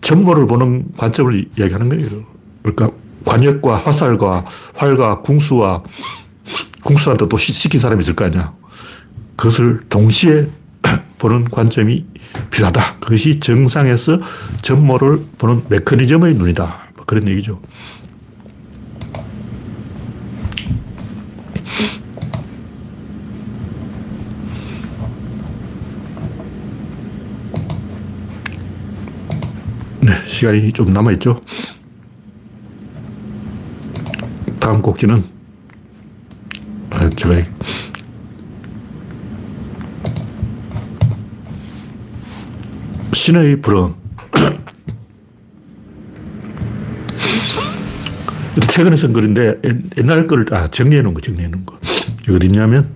전모를 0.00 0.46
보는 0.46 0.86
관점을 0.96 1.44
이야기하는 1.56 1.88
거예요. 1.88 2.24
그러니까 2.62 2.90
관역과 3.24 3.76
화살과 3.76 4.44
활과 4.74 5.20
궁수와 5.22 5.82
궁수한테 6.84 7.26
또 7.28 7.36
시킨 7.36 7.80
사람이 7.80 8.02
있을 8.02 8.14
거 8.14 8.24
아니야. 8.26 8.54
그것을 9.36 9.80
동시에 9.88 10.48
보는 11.18 11.44
관점이 11.44 12.06
필요하다. 12.50 12.98
그것이 13.00 13.40
정상에서 13.40 14.20
전모를 14.62 15.24
보는 15.38 15.64
메커니즘의 15.68 16.34
눈이다. 16.34 16.92
뭐 16.94 17.04
그런 17.06 17.26
얘기죠. 17.28 17.60
네, 30.00 30.12
시간이 30.26 30.70
좀 30.72 30.92
남아있죠. 30.92 31.40
다음 34.60 34.82
곡지는 34.82 35.33
아, 37.14 37.16
제가 37.16 37.42
신의 43.12 43.60
불언. 43.60 43.94
최근에 48.68 48.96
쓴 48.96 49.12
글인데 49.12 49.60
옛날 49.98 50.26
거를 50.26 50.44
아, 50.52 50.68
정리해 50.68 51.02
놓은 51.02 51.14
거, 51.14 51.20
정리해 51.20 51.48
놓은 51.48 51.64
거. 51.64 51.78
어디 52.30 52.46
있냐면 52.46 52.88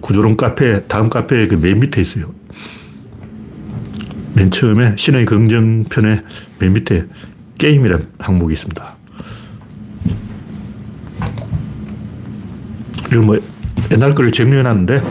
구조론 0.00 0.36
카페, 0.36 0.86
다음 0.86 1.10
카페의 1.10 1.48
그맨 1.48 1.80
밑에 1.80 2.00
있어요. 2.00 2.32
맨 4.34 4.50
처음에 4.50 4.94
신의 4.96 5.26
긍정편의 5.26 6.22
맨 6.60 6.72
밑에 6.72 7.06
게임이라는 7.58 8.08
항목이 8.18 8.52
있습니다. 8.52 8.96
이거 13.12 13.22
뭐 13.22 13.53
옛날 13.90 14.12
걸 14.12 14.30
정리해놨는데 14.30 15.02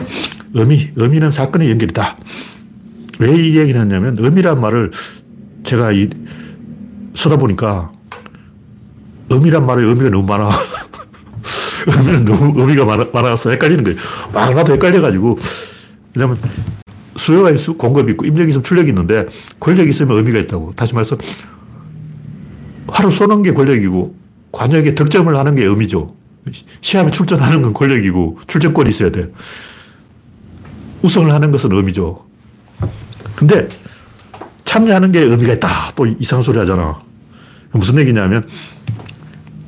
의미, 0.53 0.89
의미는 0.95 1.31
사건의 1.31 1.69
연결이다. 1.71 2.17
왜 3.19 3.31
이 3.35 3.57
얘기를 3.57 3.79
했냐면 3.79 4.15
의미란 4.19 4.59
말을 4.59 4.91
제가 5.63 5.91
이 5.91 6.09
쓰다 7.15 7.37
보니까 7.37 7.91
의미란 9.29 9.65
말의 9.65 9.85
의미가 9.85 10.09
너무 10.09 10.25
많아. 10.25 10.49
의미는 11.87 12.25
너무 12.25 12.59
의미가 12.59 12.85
많아, 12.85 13.05
많아서 13.13 13.51
헷갈리는 13.51 13.83
거예요. 13.83 13.97
막 14.33 14.53
나도 14.53 14.73
헷갈려가지고. 14.73 15.37
왜냐면 16.15 16.37
수요가 17.15 17.49
있고 17.51 17.77
공급이 17.77 18.11
있고 18.13 18.25
입력이 18.25 18.49
있으면 18.49 18.63
출력이 18.63 18.89
있는데 18.89 19.27
권력이 19.59 19.89
있으면 19.91 20.17
의미가 20.17 20.39
있다고. 20.39 20.73
다시 20.75 20.93
말해서 20.93 21.17
활을 22.87 23.11
쏘는 23.11 23.43
게 23.43 23.53
권력이고 23.53 24.15
관역에 24.51 24.95
득점을 24.95 25.35
하는 25.35 25.55
게 25.55 25.63
의미죠. 25.63 26.15
시합에 26.81 27.11
출전하는 27.11 27.61
건 27.61 27.73
권력이고 27.73 28.39
출전권이 28.47 28.89
있어야 28.89 29.11
돼. 29.11 29.31
우승을 31.01 31.33
하는 31.33 31.51
것은 31.51 31.71
의미죠. 31.71 32.25
근데 33.35 33.67
참여하는 34.63 35.11
게 35.11 35.19
의미가 35.19 35.53
있다. 35.53 35.67
또 35.95 36.05
이상한 36.05 36.43
소리 36.43 36.57
하잖아. 36.57 36.99
무슨 37.71 37.97
얘기냐면 37.99 38.47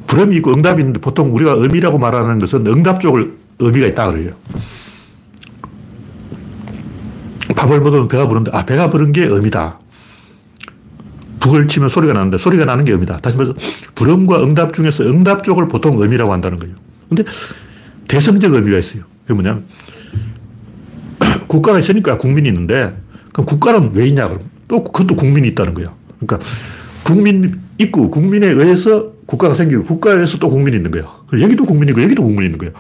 불음이 0.07 0.35
있고 0.38 0.53
응답이 0.53 0.81
있는데 0.81 0.99
보통 0.99 1.33
우리가 1.33 1.53
의미라고 1.53 1.97
말하는 1.97 2.39
것은 2.39 2.65
응답 2.67 3.01
쪽을 3.01 3.35
의미가 3.59 3.88
있다 3.88 4.11
그래요. 4.11 4.33
밥을 7.55 7.79
먹으면 7.79 8.07
배가 8.07 8.27
부른데, 8.27 8.51
아, 8.53 8.65
배가 8.65 8.89
부른 8.89 9.11
게 9.11 9.23
의미다. 9.23 9.79
북을 11.45 11.67
치면 11.67 11.89
소리가 11.89 12.13
나는데 12.13 12.39
소리가 12.39 12.65
나는 12.65 12.86
게 12.86 12.91
의미다. 12.91 13.17
다시 13.17 13.38
말해서 13.38 13.55
불음과 13.93 14.43
응답 14.43 14.73
중에서 14.73 15.03
응답 15.03 15.43
쪽을 15.43 15.67
보통 15.67 16.01
의미라고 16.01 16.34
한다는 16.34 16.58
거예요. 16.58 16.75
근데 17.08 17.23
대성적 18.08 18.51
의미가 18.51 18.79
있어요. 18.79 19.03
그게 19.21 19.36
뭐냐면 19.36 19.65
국가가 21.47 21.77
있으니까 21.77 22.17
국민이 22.17 22.49
있는데 22.49 22.97
그럼 23.31 23.45
국가는 23.45 23.91
왜 23.93 24.08
있냐? 24.08 24.27
그럼 24.27 24.41
또 24.67 24.84
그것도 24.84 25.15
국민이 25.15 25.47
있다는 25.49 25.75
거야. 25.75 25.93
그러니까 26.19 26.39
국민 27.03 27.62
있고 27.77 28.10
국민에 28.10 28.47
의해서 28.47 29.13
국가가 29.27 29.53
생기고 29.53 29.84
국가에 29.84 30.15
의해서 30.15 30.39
또 30.39 30.49
국민이 30.49 30.77
있는 30.77 30.89
거야. 30.89 31.03
여기도 31.39 31.65
국민이고 31.65 32.01
여기도 32.01 32.23
국민이 32.23 32.45
있는 32.45 32.58
거야. 32.58 32.71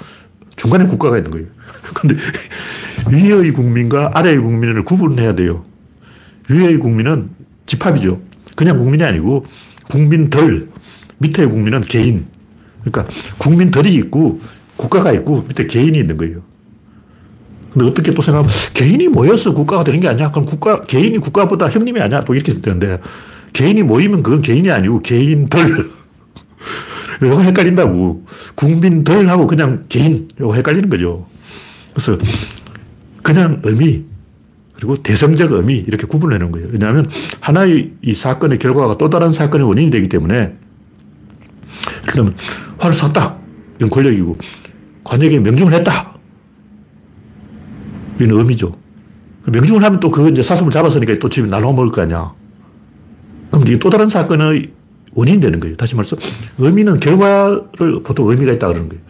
중간에 0.55 0.85
국가가 0.85 1.17
있는 1.17 1.29
거예요. 1.29 1.45
근데 1.93 2.15
위의 3.11 3.51
국민과 3.51 4.11
아래의 4.15 4.37
국민을 4.39 4.83
구분해야 4.83 5.35
돼요. 5.35 5.65
위의 6.49 6.79
국민은 6.79 7.29
집합이죠. 7.67 8.21
그냥 8.55 8.77
국민이 8.77 9.03
아니고 9.03 9.45
국민들, 9.89 10.69
밑에 11.19 11.45
국민은 11.45 11.81
개인. 11.81 12.25
그러니까 12.83 13.13
국민들이 13.37 13.93
있고 13.95 14.39
국가가 14.77 15.11
있고 15.13 15.45
밑에 15.47 15.67
개인이 15.67 15.97
있는 15.97 16.17
거예요. 16.17 16.41
근데 17.75 17.87
어떻게 17.87 18.13
또 18.13 18.21
생각하면 18.21 18.51
개인이 18.73 19.07
모여서 19.09 19.53
국가가 19.53 19.83
되는 19.83 19.99
게 19.99 20.07
아니야. 20.07 20.31
그럼 20.31 20.45
국가, 20.45 20.81
개인이 20.81 21.17
국가보다 21.17 21.69
형님이 21.69 21.99
아니야. 22.01 22.23
또 22.23 22.33
이렇게 22.33 22.53
되는데 22.53 22.99
개인이 23.51 23.83
모이면 23.83 24.23
그건 24.23 24.41
개인이 24.41 24.69
아니고 24.71 25.01
개인들. 25.01 25.59
이거 27.21 27.41
헷갈린다고. 27.41 28.25
국민들하고 28.55 29.47
그냥 29.47 29.85
개인. 29.89 30.29
이거 30.39 30.53
헷갈리는 30.53 30.89
거죠. 30.89 31.25
그래서 31.93 32.17
그냥 33.21 33.61
의미, 33.63 34.05
그리고 34.75 34.95
대성적 34.95 35.51
의미 35.53 35.75
이렇게 35.75 36.05
구분을 36.05 36.35
해놓은 36.35 36.51
거예요. 36.51 36.67
왜냐하면 36.71 37.09
하나의 37.39 37.93
이 38.01 38.13
사건의 38.13 38.59
결과가 38.59 38.97
또 38.97 39.09
다른 39.09 39.31
사건의 39.31 39.67
원인이 39.67 39.89
되기 39.89 40.09
때문에 40.09 40.55
그러면 42.07 42.35
활을 42.77 42.93
쐈다. 42.93 43.37
이건 43.77 43.89
권력이고, 43.89 44.37
관역에 45.03 45.39
명중을 45.39 45.73
했다. 45.73 46.15
이건 48.19 48.37
의미죠. 48.37 48.77
명중을 49.45 49.83
하면 49.83 49.99
또 49.99 50.09
그거 50.09 50.29
이제 50.29 50.41
사슴을 50.41 50.71
잡았으니까 50.71 51.19
또 51.19 51.29
집에 51.29 51.47
나눠 51.47 51.71
먹을 51.71 51.91
거 51.91 52.01
아니야. 52.01 52.33
그럼 53.51 53.67
이게 53.67 53.77
또 53.77 53.89
다른 53.89 54.09
사건의 54.09 54.71
원인이 55.13 55.39
되는 55.39 55.59
거예요. 55.59 55.75
다시 55.75 55.95
말해서 55.95 56.17
의미는 56.57 56.99
결과를 56.99 58.03
보통 58.03 58.29
의미가 58.29 58.53
있다 58.53 58.67
그러는 58.67 58.89
거예요. 58.89 59.03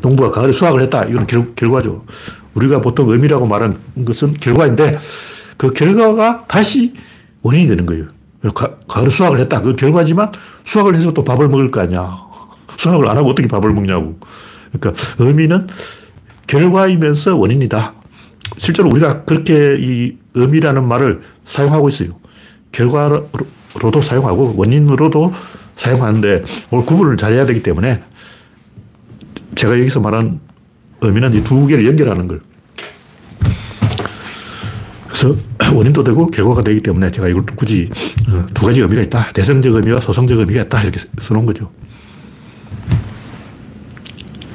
농부가 0.00 0.30
가을에 0.30 0.52
수확을 0.52 0.82
했다. 0.82 1.04
이건 1.04 1.26
결, 1.26 1.46
결과죠. 1.54 2.04
우리가 2.58 2.80
보통 2.80 3.08
의미라고 3.08 3.46
말하는 3.46 3.76
것은 4.04 4.32
결과인데 4.32 4.98
그 5.56 5.70
결과가 5.72 6.44
다시 6.48 6.92
원인이 7.42 7.68
되는 7.68 7.86
거예요. 7.86 8.06
가, 8.54 8.76
가을에 8.88 9.08
수확을 9.10 9.38
했다. 9.40 9.60
그 9.62 9.74
결과지만 9.74 10.32
수확을 10.64 10.96
해서 10.96 11.12
또 11.12 11.24
밥을 11.24 11.48
먹을 11.48 11.70
거 11.70 11.80
아니야. 11.80 12.18
수확을 12.76 13.08
안 13.08 13.16
하고 13.16 13.30
어떻게 13.30 13.48
밥을 13.48 13.72
먹냐고. 13.72 14.18
그러니까 14.72 15.02
의미는 15.18 15.66
결과이면서 16.46 17.36
원인이다. 17.36 17.94
실제로 18.56 18.88
우리가 18.90 19.24
그렇게 19.24 19.76
이 19.78 20.16
의미라는 20.34 20.86
말을 20.86 21.22
사용하고 21.44 21.88
있어요. 21.88 22.10
결과로도 22.72 24.00
사용하고 24.02 24.54
원인으로도 24.56 25.32
사용하는데 25.76 26.42
오늘 26.70 26.86
구분을 26.86 27.16
잘해야 27.16 27.46
되기 27.46 27.62
때문에 27.62 28.02
제가 29.54 29.78
여기서 29.78 30.00
말한 30.00 30.40
의미는 31.00 31.34
이 31.34 31.42
두 31.42 31.66
개를 31.66 31.86
연결하는 31.86 32.28
걸. 32.28 32.40
그래서 35.18 35.36
원인도 35.74 36.04
되고 36.04 36.26
결과가 36.28 36.62
되기 36.62 36.80
때문에 36.80 37.10
제가 37.10 37.26
이걸 37.28 37.44
굳이 37.44 37.90
어, 38.28 38.46
두 38.54 38.66
가지 38.66 38.80
의미가 38.80 39.02
있다. 39.02 39.32
대성적 39.32 39.74
의미와 39.74 40.00
소성적 40.00 40.38
의미가 40.38 40.62
있다. 40.62 40.82
이렇게 40.82 41.00
써놓은 41.20 41.44
거죠. 41.44 41.70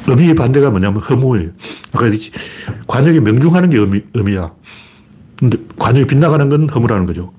의미의 0.08 0.36
반대가 0.36 0.70
뭐냐면 0.70 1.02
허무예요. 1.02 1.50
아까 1.92 2.06
얘기했지. 2.06 2.32
관역이 2.88 3.20
명중하는 3.20 3.70
게 3.70 3.78
의미, 3.78 4.02
의미야. 4.14 4.50
근데 5.38 5.58
관역이 5.78 6.08
빗나가는 6.08 6.48
건 6.48 6.70
허무라는 6.70 7.06
거죠. 7.06 7.34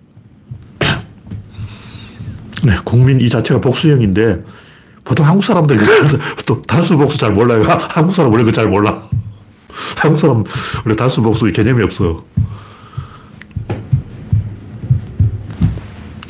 네, 2.64 2.76
국민 2.84 3.20
이 3.20 3.28
자체가 3.28 3.60
복수형인데 3.60 4.44
보통 5.02 5.26
한국 5.26 5.44
사람들이 5.44 5.78
또 6.46 6.60
단수 6.62 6.96
복수 6.98 7.16
잘 7.18 7.32
몰라요. 7.32 7.62
한국 7.88 8.14
사람 8.14 8.32
원래 8.32 8.44
그잘 8.44 8.68
몰라. 8.68 9.02
한국 9.96 10.18
사람 10.18 10.44
원래 10.84 10.96
단수 10.96 11.22
복수 11.22 11.50
개념이 11.52 11.82
없어. 11.82 12.22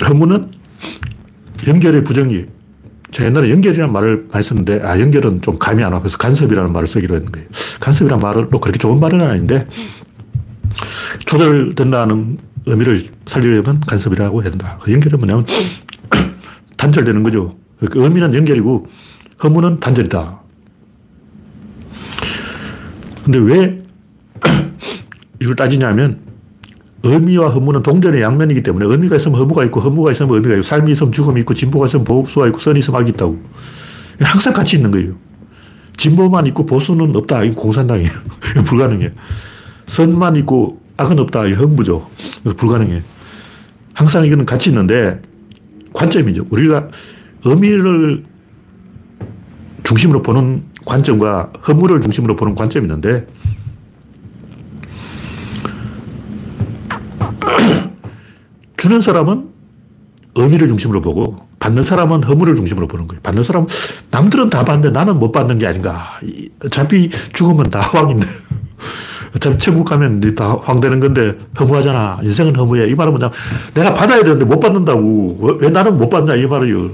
허무는 0.09 0.51
연결의 1.67 2.05
부정이 2.05 2.47
제가 3.15 3.29
옛날에 3.29 3.51
연결이라는 3.51 3.93
말을 3.93 4.27
많이 4.33 4.43
썼는데, 4.43 4.83
아, 4.83 4.99
연결은 4.99 5.41
좀 5.41 5.57
감이 5.57 5.85
안 5.85 5.93
와. 5.93 6.01
그래서 6.01 6.19
간섭이라는 6.19 6.73
말을 6.73 6.89
쓰기로 6.89 7.15
했는 7.15 7.31
거예요. 7.31 7.47
간섭이라는 7.79 8.21
말은 8.21 8.51
뭐 8.51 8.59
그렇게 8.59 8.77
좋은 8.77 8.99
말은 8.99 9.23
아닌데, 9.23 9.67
조절된다는 11.25 12.39
의미를 12.67 13.07
살리려면 13.27 13.79
간섭이라고 13.87 14.43
해야 14.43 14.51
된다. 14.51 14.81
그 14.83 14.93
연결은 14.93 15.21
뭐냐면, 15.21 15.47
단절되는 16.77 17.23
거죠. 17.23 17.57
그 17.79 18.03
의미는 18.03 18.35
연결이고, 18.35 18.89
허무는 19.45 19.79
단절이다. 19.79 20.41
근데 23.25 23.39
왜 23.39 23.83
이걸 25.41 25.55
따지냐면, 25.55 26.24
의미와 27.05 27.51
허무는 27.51 27.83
동전의 27.83 28.23
양면이기 28.23 28.63
때문에 28.63 28.87
의미가 28.87 29.17
있으면 29.17 29.39
허무가 29.39 29.63
있고 29.65 29.81
허무가 29.81 30.11
있으면 30.11 30.35
의미가 30.35 30.55
있고 30.55 30.63
삶이 30.63 30.91
있으면 30.93 31.13
죽음이 31.13 31.41
있고 31.43 31.53
진보가 31.53 31.87
있으면 31.87 32.05
보수가 32.05 32.47
있고 32.49 32.59
선이 32.59 32.79
있으면 32.81 33.01
악이 33.01 33.11
있다고. 33.11 33.39
항상 34.21 34.53
같이 34.53 34.77
있는 34.77 34.91
거예요. 34.91 35.15
진보만 35.97 36.47
있고 36.49 36.65
보수는 36.65 37.15
없다. 37.15 37.45
이거 37.45 37.61
공산당이에요. 37.61 38.11
불가능해. 38.65 39.13
선만 39.87 40.37
있고 40.37 40.81
악은 40.97 41.19
없다. 41.19 41.47
이 41.47 41.53
흥부죠. 41.53 42.09
그래서 42.43 42.57
불가능해. 42.57 43.03
항상 43.93 44.25
이거는 44.25 44.47
같이 44.47 44.71
있는데 44.71 45.21
관점이죠. 45.93 46.45
우리가 46.51 46.89
의미를 47.45 48.25
중심으로 49.85 50.23
보는 50.23 50.65
관점과 50.87 51.53
허무를 51.69 52.01
중심으로 52.01 52.35
보는 52.35 52.55
관점이 52.55 52.87
있는데 52.87 53.27
주는 58.85 59.01
사람은 59.01 59.49
의미를 60.35 60.69
중심으로 60.69 61.01
보고 61.01 61.39
받는 61.59 61.85
사람은 61.85 62.23
허물을 62.23 62.55
중심으로 62.55 62.87
보는 62.87 63.09
거예요. 63.09 63.23
받는 63.23 63.43
사람은 63.43 63.67
남들은 64.11 64.51
다 64.51 64.63
받는데 64.63 64.91
나는 64.91 65.19
못 65.19 65.33
받는 65.33 65.59
게 65.59 65.67
아닌가. 65.67 66.21
어차피 66.63 67.09
죽으면 67.33 67.71
다 67.71 67.81
황인데. 67.97 68.27
어차피 69.35 69.57
천국 69.57 69.85
가면 69.85 70.21
다 70.35 70.59
황되는 70.61 71.01
건데 71.01 71.33
허무하잖아. 71.59 72.19
인생은 72.25 72.57
허무해. 72.57 72.87
이 72.91 72.95
말은 72.95 73.15
뭐냐. 73.15 73.31
내가 73.73 73.95
받아야 73.95 74.23
되는데 74.23 74.45
못 74.45 74.61
받는다고. 74.61 75.39
왜, 75.41 75.55
왜 75.61 75.71
나는 75.71 75.97
못 75.97 76.11
받냐. 76.11 76.35
이 76.35 76.47
말이요. 76.47 76.91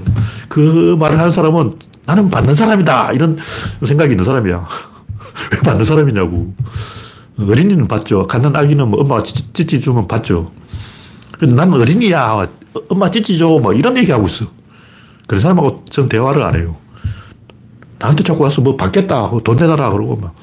그 0.47 0.95
말을 0.97 1.19
하는 1.19 1.29
사람은 1.29 1.73
나는 2.05 2.29
받는 2.29 2.55
사람이다. 2.55 3.11
이런 3.11 3.35
생각이 3.83 4.11
있는 4.11 4.23
사람이야. 4.23 4.65
왜 5.51 5.59
받는 5.65 5.83
사람이냐고. 5.83 6.53
어린이는 7.37 7.89
받죠. 7.89 8.27
갓난 8.27 8.55
아기는 8.55 8.87
뭐 8.87 9.01
엄마가 9.01 9.23
찌찌 9.23 9.81
주면 9.81 10.07
받죠. 10.07 10.60
난 11.49 11.73
어린이야. 11.73 12.47
엄마 12.89 13.09
찌찌 13.09 13.37
줘. 13.37 13.59
뭐 13.61 13.73
이런 13.73 13.97
얘기 13.97 14.11
하고 14.11 14.27
있어. 14.27 14.45
그런 15.27 15.41
사람하고 15.41 15.85
전 15.89 16.07
대화를 16.09 16.43
안 16.43 16.55
해요. 16.55 16.75
나한테 17.99 18.23
자꾸 18.23 18.43
와서 18.43 18.61
뭐 18.61 18.75
받겠다. 18.75 19.29
돈 19.43 19.57
내놔라. 19.57 19.91
그러고 19.91 20.15
막. 20.17 20.35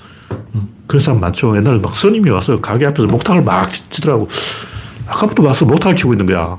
그런 0.86 1.00
사람 1.00 1.20
많죠. 1.20 1.56
옛날에 1.56 1.78
막 1.78 1.94
스님이 1.94 2.30
와서 2.30 2.60
가게 2.60 2.86
앞에서 2.86 3.06
목탁을 3.06 3.42
막 3.42 3.70
치더라고. 3.90 4.28
아까부터 5.06 5.42
와서 5.42 5.64
목탁을 5.64 5.96
치고 5.96 6.14
있는 6.14 6.26
거야. 6.26 6.58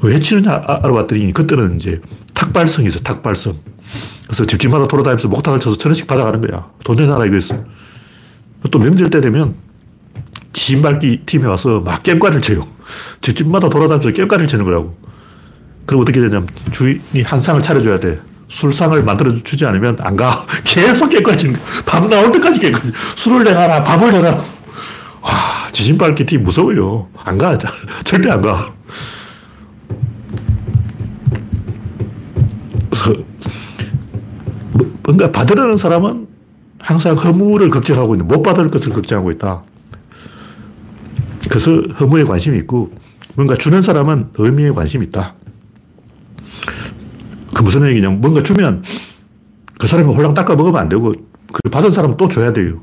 왜 0.00 0.18
치느냐 0.18 0.52
아, 0.52 0.80
알아봤더니 0.82 1.32
그때는 1.32 1.76
이제 1.76 2.00
탁발성이 2.34 2.88
있어, 2.88 3.00
탁발성. 3.00 3.54
그래서 4.24 4.44
집집마다 4.44 4.86
돌아다니면서 4.86 5.28
목탁을 5.28 5.58
쳐서 5.58 5.76
천 5.76 5.90
원씩 5.90 6.06
받아가는 6.06 6.40
거야. 6.46 6.70
돈 6.84 6.96
내놔라 6.96 7.26
이거였어. 7.26 7.56
또 8.70 8.78
명절 8.78 9.10
때 9.10 9.20
되면 9.20 9.54
지진밟기 10.52 11.22
팀에 11.26 11.46
와서 11.46 11.80
막 11.80 12.02
깸과를 12.02 12.42
쳐요. 12.42 12.66
집집마다 13.20 13.68
돌아다니면서 13.68 14.10
깸과를 14.12 14.46
치는 14.46 14.64
거라고. 14.64 14.96
그럼 15.86 16.02
어떻게 16.02 16.20
되냐면 16.20 16.46
주인이 16.70 17.22
한 17.24 17.40
상을 17.40 17.60
차려줘야 17.60 17.98
돼. 17.98 18.20
술상을 18.48 19.02
만들어주지 19.02 19.66
않으면 19.66 19.96
안 20.00 20.16
가. 20.16 20.44
계속 20.64 21.10
깸과를 21.10 21.38
치는 21.38 21.54
거야. 21.54 21.64
밥 21.86 22.08
나올 22.08 22.32
때까지 22.32 22.60
깸과지. 22.60 22.92
술을 23.16 23.44
내놔라, 23.44 23.82
밥을 23.84 24.10
내놔라. 24.10 24.36
와, 25.20 25.32
지진밟기 25.72 26.26
팀 26.26 26.42
무서워요. 26.42 27.08
안 27.16 27.36
가. 27.38 27.56
절대 28.04 28.30
안 28.30 28.40
가. 28.40 28.72
뭔가 35.04 35.32
받으려는 35.32 35.76
사람은 35.76 36.26
항상 36.78 37.16
허무를 37.16 37.70
걱정하고 37.70 38.14
있는, 38.14 38.28
못 38.28 38.42
받을 38.42 38.68
것을 38.68 38.92
걱정하고 38.92 39.30
있다. 39.32 39.62
그래서 41.48 41.72
허무에 42.00 42.24
관심이 42.24 42.58
있고, 42.58 42.92
뭔가 43.34 43.56
주는 43.56 43.80
사람은 43.82 44.30
의미에 44.36 44.70
관심이 44.70 45.06
있다. 45.06 45.34
그 47.54 47.62
무슨 47.62 47.86
얘기냐면, 47.88 48.20
뭔가 48.20 48.42
주면 48.42 48.82
그 49.78 49.86
사람이 49.86 50.12
홀랑 50.12 50.34
닦아 50.34 50.54
먹으면 50.54 50.80
안 50.80 50.88
되고, 50.88 51.12
그 51.52 51.70
받은 51.70 51.90
사람은 51.90 52.16
또 52.16 52.28
줘야 52.28 52.52
돼요. 52.52 52.80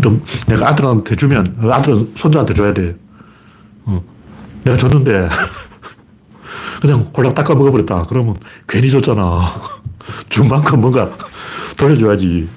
좀 0.00 0.22
내가 0.46 0.68
아들한테 0.68 1.16
주면 1.16 1.56
아들은 1.60 2.12
손자한테 2.16 2.54
줘야 2.54 2.72
돼. 2.72 2.96
어. 3.84 4.02
내가 4.64 4.76
줬는데 4.76 5.28
그냥 6.80 7.10
홀랑 7.16 7.34
닦아 7.34 7.54
먹어버렸다. 7.54 8.06
그러면 8.08 8.36
괜히 8.68 8.88
줬잖아. 8.88 9.54
준 10.28 10.48
만큼 10.48 10.80
뭔가 10.80 11.10
돌려줘야지. 11.76 12.48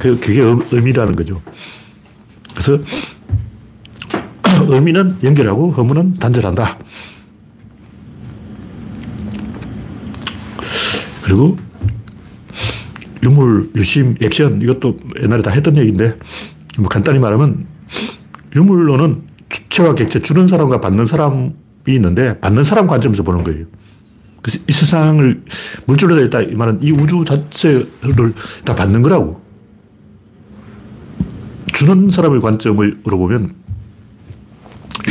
그게 0.00 0.42
의미라는 0.72 1.14
거죠. 1.14 1.40
그래서 2.50 2.76
의미는 4.68 5.16
연결하고 5.22 5.72
허무는 5.72 6.14
단절한다. 6.14 6.78
그리고 11.24 11.56
유물, 13.22 13.70
유심, 13.76 14.16
액션 14.20 14.60
이것도 14.60 14.98
옛날에 15.22 15.42
다 15.42 15.50
했던 15.50 15.76
얘기인데 15.76 16.18
뭐 16.78 16.88
간단히 16.88 17.18
말하면 17.18 17.66
유물론은 18.54 19.22
주체와 19.48 19.94
객체, 19.94 20.20
주는 20.20 20.46
사람과 20.46 20.80
받는 20.80 21.06
사람이 21.06 21.52
있는데 21.88 22.38
받는 22.40 22.64
사람 22.64 22.86
관점에서 22.86 23.22
보는 23.22 23.44
거예요. 23.44 23.66
그래서 24.42 24.58
이 24.66 24.72
세상을 24.72 25.44
물질로 25.86 26.16
되어 26.16 26.24
있다. 26.24 26.42
이 26.42 26.54
말은 26.54 26.82
이 26.82 26.90
우주 26.90 27.24
자체를 27.24 28.34
다 28.64 28.74
받는 28.74 29.02
거라고. 29.02 29.40
주는 31.72 32.10
사람의 32.10 32.40
관점으로 32.40 33.18
보면 33.18 33.61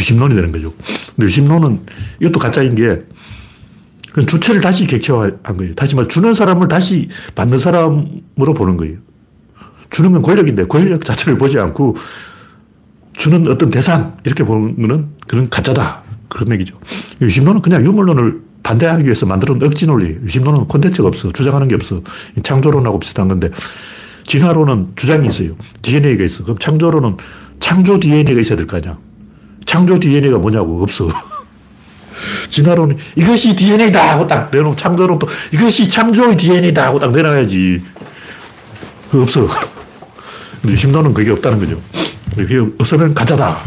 유심론이 0.01 0.33
되는 0.35 0.51
거죠. 0.51 0.73
근데 1.15 1.25
유심론은 1.25 1.81
이것도 2.19 2.39
가짜인 2.39 2.73
게그 2.75 4.25
주체를 4.25 4.61
다시 4.61 4.87
객체화한 4.87 5.57
거예요. 5.57 5.75
다시 5.75 5.95
말 5.95 6.07
주는 6.07 6.33
사람을 6.33 6.67
다시 6.67 7.07
받는 7.35 7.59
사람으로 7.59 8.53
보는 8.55 8.77
거예요. 8.77 8.97
주는 9.91 10.11
건 10.11 10.21
권력인데 10.21 10.65
권력 10.65 11.05
자체를 11.05 11.37
보지 11.37 11.59
않고 11.59 11.95
주는 13.13 13.47
어떤 13.47 13.69
대상 13.69 14.17
이렇게 14.23 14.43
보는 14.43 14.81
거는 14.81 15.07
그런 15.27 15.49
가짜다. 15.49 16.03
그런 16.29 16.51
얘기죠. 16.53 16.79
유심론은 17.21 17.61
그냥 17.61 17.85
유물론을 17.85 18.41
반대하기 18.63 19.03
위해서 19.03 19.25
놓은 19.25 19.61
억지 19.63 19.85
논리. 19.85 20.17
유심론은 20.23 20.65
콘텐츠가 20.67 21.07
없어. 21.07 21.31
주장하는 21.31 21.67
게 21.67 21.75
없어. 21.75 22.01
창조론하고 22.41 22.99
비슷한 22.99 23.27
건데 23.27 23.49
진화론은 24.25 24.93
주장이 24.95 25.27
있어요. 25.27 25.55
DNA가 25.81 26.23
있어. 26.23 26.43
그럼 26.43 26.57
창조론은 26.57 27.17
창조 27.59 27.99
DNA가 27.99 28.39
있어야 28.41 28.55
될 28.55 28.65
거 28.65 28.77
아니야. 28.77 28.97
창조 29.71 29.97
DNA가 29.97 30.37
뭐냐고. 30.37 30.83
없어. 30.83 31.07
진화론은 32.51 32.97
이것이 33.15 33.55
DNA다 33.55 34.11
하고 34.11 34.27
딱 34.27 34.49
내놓으면 34.51 34.75
창조론 34.75 35.17
또 35.17 35.25
이것이 35.53 35.87
창조의 35.87 36.35
DNA다 36.35 36.87
하고 36.87 36.99
딱 36.99 37.13
내놔야지. 37.13 37.81
그 39.09 39.21
없어. 39.21 39.47
유심론은 40.67 41.13
그게 41.13 41.31
없다는 41.31 41.59
거죠. 41.59 41.81
그게 42.35 42.57
없으면 42.79 43.13
가짜다. 43.13 43.59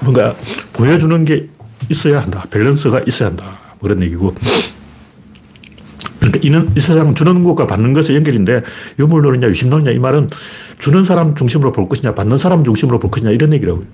뭔가 0.00 0.34
보여주는 0.72 1.24
게 1.24 1.48
있어야 1.88 2.20
한다. 2.20 2.44
밸런스가 2.50 3.00
있어야 3.06 3.28
한다. 3.28 3.44
뭐 3.78 3.88
그런 3.88 4.02
얘기고. 4.02 4.34
그러니까 6.18 6.40
이 6.74 6.80
세상 6.80 7.14
주는 7.14 7.44
것과 7.44 7.68
받는 7.68 7.92
것의 7.92 8.16
연결인데 8.16 8.62
유물론이냐 8.98 9.46
유심론이냐 9.46 9.92
이 9.92 9.98
말은 10.00 10.28
주는 10.78 11.04
사람 11.04 11.36
중심으로 11.36 11.70
볼 11.70 11.88
것이냐 11.88 12.16
받는 12.16 12.36
사람 12.36 12.64
중심으로 12.64 12.98
볼 12.98 13.12
것이냐 13.12 13.30
이런 13.30 13.52
얘기라고요. 13.52 13.84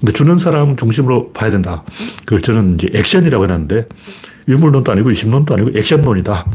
근데 0.00 0.12
주는 0.12 0.38
사람 0.38 0.76
중심으로 0.76 1.32
봐야 1.32 1.50
된다. 1.50 1.82
그걸 2.24 2.40
저는 2.40 2.74
이제 2.74 2.88
액션이라고 2.94 3.44
해놨는데 3.44 3.88
유물론도 4.48 4.92
아니고 4.92 5.10
유심론도 5.10 5.54
아니고 5.54 5.78
액션론이다. 5.78 6.46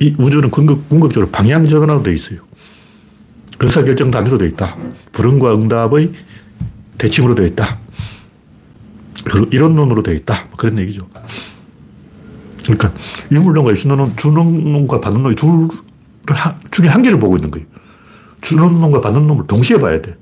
이 0.00 0.14
우주는 0.18 0.48
궁극, 0.50 0.88
궁극적으로 0.88 1.30
방향 1.30 1.64
전환으로 1.64 2.02
되어 2.02 2.14
있어요. 2.14 2.40
의사결정 3.60 4.10
단위로 4.10 4.38
되어 4.38 4.48
있다. 4.48 4.76
불응과 5.12 5.54
응답의 5.54 6.12
대칭으로 6.98 7.34
되어 7.34 7.46
있다. 7.46 7.78
그리고 9.24 9.46
이론론으로 9.50 10.02
되어 10.02 10.14
있다. 10.14 10.34
뭐 10.48 10.56
그런 10.56 10.78
얘기죠. 10.78 11.08
그러니까 12.62 12.92
유물론과 13.32 13.72
유신론은 13.72 14.16
주는 14.16 14.72
놈과 14.72 15.00
받는 15.00 15.22
놈이 15.22 15.34
둘 15.34 15.68
중에 16.70 16.88
한 16.88 17.02
개를 17.02 17.18
보고 17.18 17.36
있는 17.36 17.50
거예요. 17.50 17.66
주는 18.42 18.80
놈과 18.80 19.00
받는 19.00 19.26
놈을 19.26 19.46
동시에 19.46 19.78
봐야 19.78 20.02
돼. 20.02 20.17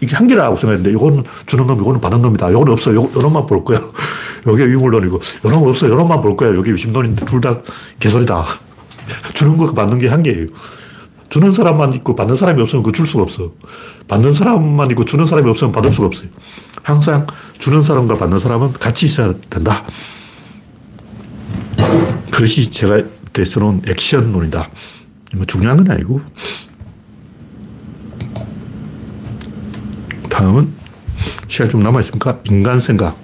이게 0.00 0.14
한 0.14 0.28
개라고 0.28 0.56
생각했는데 0.56 0.96
이거는 0.96 1.24
주는 1.46 1.66
놈, 1.66 1.80
이거는 1.80 2.00
받는 2.00 2.22
놈이다. 2.22 2.50
이거는 2.50 2.72
없어. 2.72 2.94
요, 2.94 3.10
요놈만 3.16 3.46
볼 3.46 3.64
거야. 3.64 3.80
여기 4.46 4.62
유물론이고 4.62 5.20
요놈은 5.44 5.68
없어. 5.68 5.88
요놈만 5.88 6.20
볼 6.22 6.36
거야. 6.36 6.54
여기 6.54 6.70
유심론인데 6.70 7.24
둘 7.26 7.40
다 7.40 7.60
개소리다. 7.98 8.44
주는 9.34 9.56
거 9.56 9.72
받는 9.72 9.98
게한 9.98 10.22
개예요. 10.22 10.46
주는 11.28 11.50
사람만 11.50 11.94
있고 11.94 12.14
받는 12.14 12.34
사람이 12.36 12.60
없으면 12.62 12.82
그 12.82 12.92
줄 12.92 13.06
수가 13.06 13.22
없어. 13.22 13.52
받는 14.06 14.32
사람만 14.32 14.90
있고 14.90 15.04
주는 15.04 15.24
사람이 15.26 15.48
없으면 15.50 15.72
받을 15.72 15.90
수가 15.90 16.06
없어요. 16.08 16.28
항상 16.82 17.26
주는 17.58 17.82
사람과 17.82 18.16
받는 18.18 18.38
사람은 18.38 18.72
같이 18.72 19.06
있어야 19.06 19.32
된다. 19.50 19.82
그것이 22.30 22.70
제가 22.70 23.02
대서놓은 23.32 23.82
액션론이다. 23.88 24.68
뭐 25.36 25.44
중요한 25.46 25.76
건 25.78 25.90
아니고. 25.90 26.20
다음은 30.32 30.72
시간 31.46 31.68
좀 31.68 31.80
남아있습니까? 31.80 32.40
인간 32.44 32.80
생각. 32.80 33.22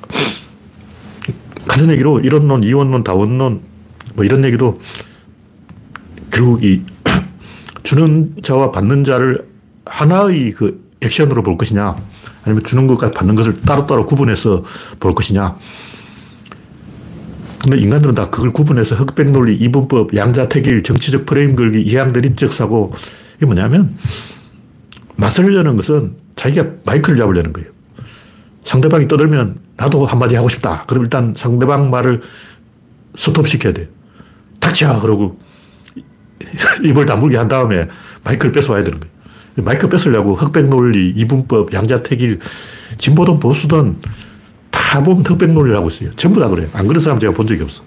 같은 1.66 1.90
얘기로 1.90 2.20
이론론, 2.20 2.62
이원론, 2.62 3.02
다원론, 3.02 3.62
뭐 4.14 4.24
이런 4.24 4.44
얘기도 4.44 4.78
결국 6.30 6.62
이 6.62 6.82
주는 7.82 8.34
자와 8.42 8.70
받는 8.72 9.04
자를 9.04 9.48
하나의 9.86 10.52
그 10.52 10.86
액션으로 11.00 11.42
볼 11.42 11.56
것이냐, 11.56 11.96
아니면 12.44 12.62
주는 12.64 12.86
것과 12.86 13.10
받는 13.12 13.34
것을 13.36 13.62
따로따로 13.62 14.04
구분해서 14.04 14.64
볼 15.00 15.12
것이냐. 15.12 15.56
근데 17.62 17.78
인간들은 17.78 18.14
다 18.14 18.28
그걸 18.28 18.52
구분해서 18.52 18.96
흑백 18.96 19.30
논리, 19.30 19.54
이분법, 19.54 20.14
양자택일, 20.14 20.82
정치적 20.82 21.24
프레임 21.24 21.56
걸기, 21.56 21.80
이양 21.80 22.12
대립적 22.12 22.52
사고, 22.52 22.92
이게 23.36 23.46
뭐냐면, 23.46 23.96
맞을 25.18 25.52
려는 25.52 25.74
것은 25.76 26.16
자기가 26.36 26.64
마이크를 26.84 27.18
잡으려는 27.18 27.52
거예요. 27.52 27.68
상대방이 28.62 29.08
떠들면 29.08 29.58
나도 29.76 30.06
한마디 30.06 30.36
하고 30.36 30.48
싶다. 30.48 30.84
그럼 30.86 31.04
일단 31.04 31.34
상대방 31.36 31.90
말을 31.90 32.22
스톱시켜야 33.16 33.72
돼. 33.72 33.88
닥쳐! 34.60 35.00
그러고 35.00 35.38
입을 36.84 37.04
다물게 37.04 37.36
한 37.36 37.48
다음에 37.48 37.88
마이크를 38.22 38.52
뺏어와야 38.52 38.84
되는 38.84 39.00
거예요. 39.00 39.12
마이크 39.64 39.88
뺏으려고 39.88 40.36
흑백 40.36 40.68
논리, 40.68 41.08
이분법, 41.10 41.72
양자택일, 41.72 42.38
진보든 42.96 43.40
보수든 43.40 43.96
다 44.70 45.02
보면 45.02 45.24
흑백 45.26 45.50
논리를 45.50 45.76
하고 45.76 45.88
있어요. 45.88 46.12
전부 46.12 46.38
다 46.38 46.48
그래요. 46.48 46.68
안 46.72 46.86
그런 46.86 47.00
사람 47.00 47.18
제가 47.18 47.32
본 47.32 47.48
적이 47.48 47.64
없어. 47.64 47.82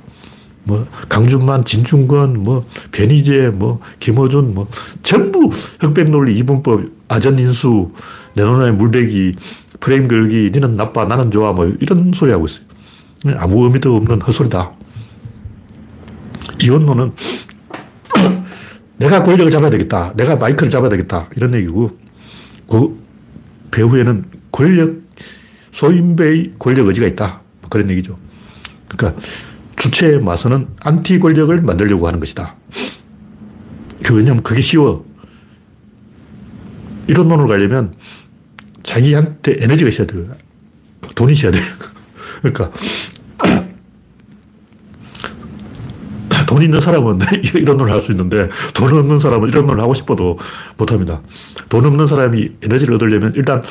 뭐, 0.63 0.85
강준만, 1.07 1.63
진중권, 1.63 2.43
뭐, 2.43 2.63
변희재, 2.91 3.51
뭐, 3.53 3.79
김어준, 3.99 4.53
뭐, 4.53 4.67
전부 5.01 5.49
흑백 5.79 6.11
논리, 6.11 6.37
이분법, 6.37 7.00
아전인수, 7.11 7.91
내 8.35 8.43
눈에 8.43 8.71
물대기, 8.71 9.35
프레임 9.81 10.07
걸기, 10.07 10.51
니는 10.53 10.77
나빠, 10.77 11.03
나는 11.05 11.29
좋아, 11.29 11.51
뭐, 11.51 11.65
이런 11.81 12.13
소리 12.13 12.31
하고 12.31 12.45
있어요. 12.45 12.65
아무 13.35 13.65
의미도 13.65 13.97
없는 13.97 14.21
헛소리다. 14.21 14.71
이원론은 16.63 17.11
내가 18.97 19.23
권력을 19.23 19.51
잡아야 19.51 19.69
되겠다. 19.69 20.13
내가 20.15 20.37
마이크를 20.37 20.69
잡아야 20.69 20.89
되겠다. 20.89 21.27
이런 21.35 21.53
얘기고, 21.55 21.97
그 22.69 22.97
배후에는 23.71 24.23
권력, 24.51 25.01
소인배의 25.71 26.53
권력 26.59 26.87
의지가 26.87 27.07
있다. 27.07 27.41
뭐 27.59 27.69
그런 27.69 27.89
얘기죠. 27.89 28.17
그러니까 28.87 29.21
주체의 29.75 30.21
마선은 30.21 30.67
안티 30.79 31.19
권력을 31.19 31.55
만들려고 31.57 32.07
하는 32.07 32.19
것이다. 32.19 32.55
그 34.03 34.15
왜냐면 34.15 34.43
그게 34.43 34.61
쉬워. 34.61 35.10
이런 37.07 37.27
논을 37.27 37.47
가려면 37.47 37.93
자기한테 38.83 39.57
에너지가 39.59 39.89
있어야 39.89 40.07
돼요. 40.07 40.25
돈이 41.15 41.33
있어야 41.33 41.51
돼요. 41.51 41.63
그러니까 42.41 42.71
돈 46.47 46.61
있는 46.61 46.79
사람은 46.79 47.19
이런 47.55 47.77
논을 47.77 47.91
할 47.93 48.01
수 48.01 48.11
있는데 48.11 48.49
돈 48.73 48.91
없는 48.97 49.19
사람은 49.19 49.49
이런 49.49 49.65
논을 49.67 49.81
하고 49.81 49.93
싶어도 49.93 50.37
못합니다. 50.77 51.21
돈 51.69 51.85
없는 51.85 52.07
사람이 52.07 52.49
에너지를 52.63 52.95
얻으려면 52.95 53.33
일단 53.35 53.61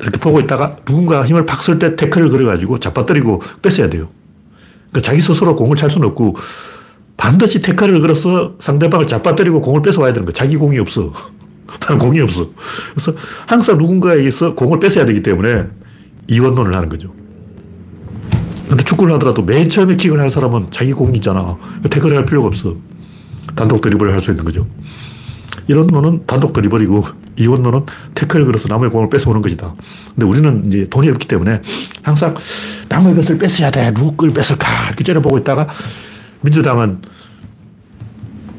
이렇게 0.00 0.18
보고 0.18 0.40
있다가 0.40 0.76
누군가 0.86 1.24
힘을 1.24 1.46
팍 1.46 1.60
쓸 1.62 1.78
때 1.78 1.94
태클을 1.96 2.28
걸어가지고 2.28 2.78
잡아뜨리고 2.80 3.40
뺏어야 3.62 3.88
돼요. 3.88 4.08
그러니까 4.90 5.00
자기 5.02 5.20
스스로 5.20 5.54
공을 5.54 5.76
찰 5.76 5.90
수는 5.90 6.08
없고 6.08 6.36
반드시 7.16 7.60
태클을 7.60 8.00
걸어서 8.00 8.54
상대방을 8.58 9.06
잡아뜨리고 9.06 9.60
공을 9.60 9.82
뺏어와야 9.82 10.12
되는 10.12 10.26
거야. 10.26 10.32
자기 10.32 10.56
공이 10.56 10.78
없어. 10.78 11.12
나는 11.80 11.98
공이 11.98 12.20
없어. 12.20 12.50
그래서 12.90 13.12
항상 13.46 13.78
누군가에게서 13.78 14.54
공을 14.54 14.80
뺏어야 14.80 15.04
되기 15.04 15.22
때문에 15.22 15.66
이원론을 16.28 16.74
하는 16.74 16.88
거죠. 16.88 17.12
근데 18.68 18.82
축구를 18.82 19.14
하더라도 19.14 19.42
맨 19.42 19.68
처음에 19.68 19.96
킥을 19.96 20.18
하는 20.18 20.30
사람은 20.30 20.68
자기 20.70 20.92
공이 20.92 21.16
있잖아. 21.16 21.56
태클을 21.88 22.16
할 22.16 22.26
필요가 22.26 22.48
없어. 22.48 22.76
단독 23.54 23.80
드리블을 23.80 24.12
할 24.12 24.20
수 24.20 24.30
있는 24.30 24.44
거죠. 24.44 24.66
이런 25.68 25.86
노는 25.86 26.26
단독 26.26 26.52
드리블이고 26.52 27.04
이원 27.38 27.62
노는 27.62 27.86
태클을 28.14 28.46
걸어서 28.46 28.68
남의 28.68 28.90
공을 28.90 29.08
뺏어오는 29.10 29.42
것이다. 29.42 29.74
근데 30.14 30.26
우리는 30.26 30.64
이제 30.66 30.88
돈이 30.88 31.08
없기 31.10 31.28
때문에 31.28 31.60
항상 32.02 32.34
남의 32.88 33.14
것을 33.14 33.38
뺏어야 33.38 33.70
돼. 33.70 33.92
누구 33.92 34.12
걸 34.16 34.30
뺏을까? 34.30 34.66
이렇게 34.88 35.04
째려보고 35.04 35.38
있다가 35.38 35.68
민주당은 36.40 37.02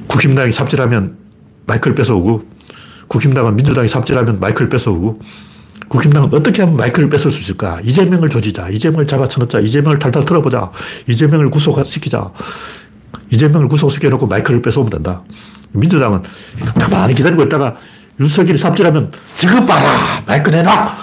국힘당이 0.08 0.52
삽질하면 0.52 1.18
마이크를 1.66 1.96
뺏어오고 1.96 2.44
국힘당은 3.08 3.56
민주당이 3.56 3.88
삽질하면 3.88 4.40
마이크를 4.40 4.70
뺏어오고 4.70 5.20
국힘당은 5.88 6.34
어떻게 6.34 6.62
하면 6.64 6.76
마이크를 6.76 7.10
뺏을 7.10 7.32
수 7.32 7.42
있을까? 7.42 7.80
이재명을 7.82 8.30
조지자. 8.30 8.70
이재명을 8.70 9.08
잡아쳐놓자. 9.08 9.60
이재명을 9.60 10.00
탈탈 10.00 10.26
털어보자. 10.26 10.72
이재명을 11.08 11.50
구속시키자. 11.50 12.32
이재명을 13.32 13.68
구속시켜놓고 13.70 14.28
마이크를 14.28 14.62
뺏어오면 14.62 14.90
된다. 14.90 15.22
민주당은 15.72 16.22
가만히 16.80 17.14
기다리고 17.16 17.44
있다가 17.44 17.76
윤석열이 18.20 18.58
삽질하면 18.58 19.12
저것 19.38 19.66
봐라! 19.66 19.92
마이크 20.26 20.50
내놔! 20.50 20.98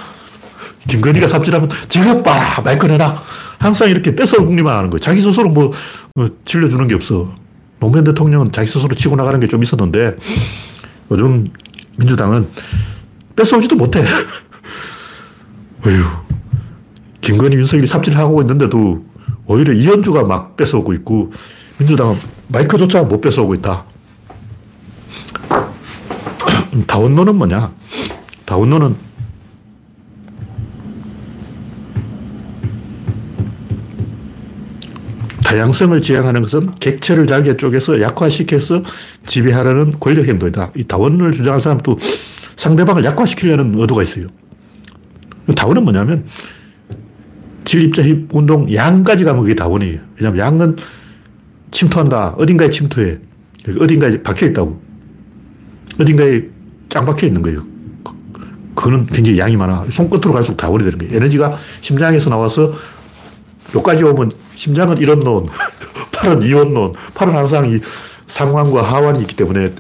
김건희가 0.89 1.29
삽질하면 1.29 1.69
저것 1.89 2.23
봐라! 2.23 2.61
마이크 2.63 2.87
내놔! 2.87 3.23
항상 3.59 3.89
이렇게 3.89 4.15
뺏어올 4.15 4.45
국리만 4.45 4.77
하는 4.77 4.91
거예요. 4.91 5.01
자기 5.01 5.23
스스로 5.23 5.49
뭐, 5.49 5.71
뭐 6.15 6.29
질려주는 6.45 6.87
게 6.89 6.95
없어. 6.95 7.33
노무현 7.81 8.05
대통령은 8.05 8.53
자기 8.53 8.67
스스로 8.67 8.95
치고 8.95 9.17
나가는 9.17 9.39
게 9.41 9.47
좀 9.47 9.63
있었는데 9.63 10.17
요즘 11.11 11.49
민주당은 11.97 12.49
뺏어오지도 13.37 13.77
못해. 13.77 14.01
어휴. 15.87 16.05
김건희, 17.21 17.57
윤석열이 17.57 17.87
삽질하고 17.87 18.43
있는데도 18.43 19.05
오히려 19.47 19.73
이현주가 19.73 20.25
막 20.25 20.57
뺏어오고 20.57 20.93
있고 20.95 21.31
민주당은 21.79 22.17
마이크조차 22.49 23.03
못 23.03 23.21
뺏어오고 23.21 23.55
있다. 23.57 23.85
다원론은 26.87 27.37
뭐냐? 27.37 27.73
다원론은 28.45 28.97
다양성을 35.55 36.03
지향하는 36.03 36.43
것은 36.43 36.75
객체를 36.81 37.29
잘게 37.29 37.57
쪼개서 37.57 38.01
약화시켜서 38.01 38.83
지배하려는 39.25 40.01
권력 40.01 40.27
행동이다. 40.27 40.73
이 40.77 40.83
다원을 40.83 41.31
주장하는 41.31 41.61
사람도 41.61 41.97
상대방을 42.57 43.05
약화시키려는 43.05 43.79
의도가 43.79 44.03
있어요. 44.03 44.27
다원은 45.55 45.85
뭐냐면 45.85 46.25
질, 47.65 47.83
입자, 47.83 48.03
힘, 48.03 48.29
운동, 48.33 48.73
양까지 48.73 49.23
가면 49.23 49.43
그게 49.43 49.55
다원이에요. 49.55 50.01
왜냐하면 50.17 50.39
양은 50.39 50.77
침투한다. 51.71 52.35
어딘가에 52.37 52.69
침투해. 52.69 53.19
어딘가에 53.79 54.23
박혀 54.23 54.47
있다고. 54.47 54.83
어딘가에 56.01 56.43
짱 56.89 57.05
박혀 57.05 57.29
있는 57.29 57.43
거예요. 57.43 57.65
그거는 58.75 59.07
굉장히 59.07 59.39
양이 59.39 59.57
많아. 59.57 59.87
손끝으로 59.89 60.33
갈수록 60.33 60.57
다원이 60.57 60.83
되는 60.85 60.99
거예요. 60.99 61.17
에너지가 61.17 61.57
심장에서 61.81 62.29
나와서 62.29 62.75
여기까지 63.75 64.05
오면 64.05 64.31
심장은 64.55 64.99
이런 64.99 65.21
논, 65.21 65.47
팔은 66.13 66.43
이원 66.43 66.75
논, 66.75 66.93
팔은 67.15 67.35
항상 67.35 67.69
이 67.69 67.81
상완과 68.27 68.83
하완이 68.83 69.21
있기 69.23 69.37
때문에 69.37 69.73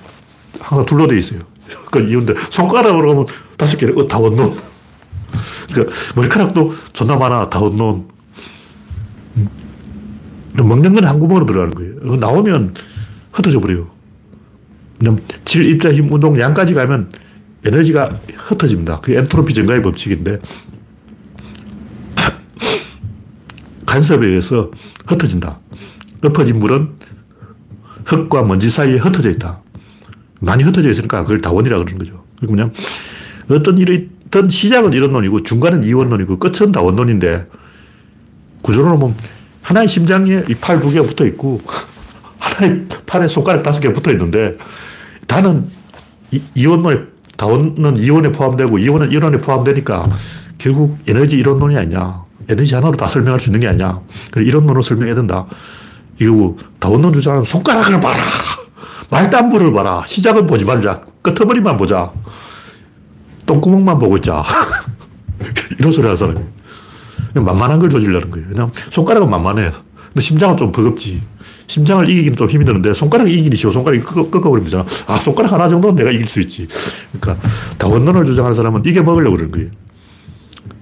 항상 0.60 0.86
둘러져 0.86 1.14
있어요. 1.16 1.40
그 1.90 2.00
이온데 2.00 2.34
손가락으로 2.50 3.08
가면 3.08 3.26
다섯 3.56 3.76
개를 3.76 3.98
어, 3.98 4.06
다원논. 4.06 4.54
그러니까 5.72 5.96
머리카락도 6.14 6.72
존나 6.92 7.16
많아 7.16 7.48
다원논. 7.48 8.08
음. 9.36 9.48
먹는 10.56 10.94
건 10.94 11.04
한 11.04 11.18
구멍으로 11.18 11.46
들어가는 11.46 11.74
거예요. 11.74 12.16
나오면 12.16 12.74
흩어져 13.32 13.60
버려요. 13.60 13.88
질, 15.44 15.68
입자, 15.68 15.92
힘, 15.92 16.10
운동, 16.12 16.38
양까지 16.38 16.74
가면 16.74 17.10
에너지가 17.64 18.20
흩어집니다. 18.36 18.98
그게 19.00 19.18
엔트로피 19.18 19.52
증가의 19.52 19.82
법칙인데 19.82 20.38
간섭에 23.94 24.26
의해서 24.26 24.72
흩어진다. 25.06 25.60
엎어진 26.24 26.58
물은 26.58 26.94
흙과 28.04 28.42
먼지 28.42 28.68
사이에 28.68 28.96
흩어져 28.96 29.30
있다. 29.30 29.60
많이 30.40 30.64
흩어져 30.64 30.90
있으니까 30.90 31.22
그걸 31.22 31.40
다원이라 31.40 31.78
그러는 31.78 31.98
거죠. 31.98 32.24
그냥 32.44 32.72
어떤 33.48 33.78
일이 33.78 34.08
있던 34.26 34.48
시작은 34.48 34.92
이런논이고 34.94 35.44
중간은 35.44 35.84
이원론이고 35.84 36.40
끝은 36.40 36.72
다원론인데 36.72 37.46
구조로 38.62 38.98
보면 38.98 39.14
하나의 39.62 39.86
심장에 39.86 40.42
이 40.48 40.54
팔 40.56 40.80
두 40.80 40.90
개가 40.90 41.06
붙어 41.06 41.24
있고 41.26 41.60
하나의 42.38 42.86
팔에 43.06 43.28
손가락 43.28 43.62
다섯 43.62 43.78
개가 43.78 43.94
붙어 43.94 44.10
있는데 44.10 44.58
다는 45.28 45.66
이원론에 46.56 47.00
다원은 47.36 47.98
이원에 47.98 48.32
포함되고 48.32 48.76
이원은 48.76 49.12
이원에 49.12 49.38
포함되니까 49.38 50.08
결국 50.58 50.98
에너지 51.06 51.36
이론론이 51.36 51.76
아니냐. 51.76 52.24
에너지 52.48 52.74
하나로 52.74 52.92
다 52.96 53.08
설명할 53.08 53.40
수 53.40 53.48
있는 53.48 53.60
게 53.60 53.68
아니야. 53.68 54.00
그래, 54.30 54.44
이론론으로 54.44 54.82
설명해야 54.82 55.14
된다. 55.14 55.46
이거 56.20 56.56
다원론 56.78 57.12
주장은 57.12 57.44
손가락을 57.44 58.00
봐라. 58.00 58.18
말단부를 59.10 59.72
봐라. 59.72 60.02
시작은 60.06 60.46
보지 60.46 60.64
말자. 60.64 61.02
끄트머리만 61.22 61.76
보자. 61.76 62.12
똥구멍만 63.46 63.98
보고 63.98 64.16
있자. 64.16 64.42
이런 65.78 65.92
소리 65.92 66.04
하는 66.04 66.16
사람이. 66.16 66.40
만만한 67.34 67.78
걸 67.78 67.88
조지려는 67.88 68.30
거예요. 68.30 68.46
왜냐면 68.48 68.72
손가락은 68.90 69.28
만만해. 69.28 69.72
근데 70.08 70.20
심장은 70.20 70.56
좀 70.56 70.70
버겁지. 70.72 71.20
심장을 71.66 72.08
이기기는 72.08 72.36
좀 72.36 72.48
힘이 72.48 72.64
드는데 72.64 72.92
손가락이 72.92 73.32
이기기 73.32 73.56
쉬워. 73.56 73.72
손가락이 73.72 74.02
꺾어버리면 74.04 74.64
되잖아. 74.64 74.84
아, 75.06 75.16
손가락 75.16 75.52
하나 75.52 75.68
정도는 75.68 75.96
내가 75.96 76.10
이길 76.10 76.28
수 76.28 76.40
있지. 76.40 76.68
그러니까 77.20 77.48
다원론을 77.78 78.24
주장하는 78.24 78.54
사람은 78.54 78.82
이게 78.86 79.02
먹으려고 79.02 79.36
그러는 79.36 79.52
거예요. 79.52 79.70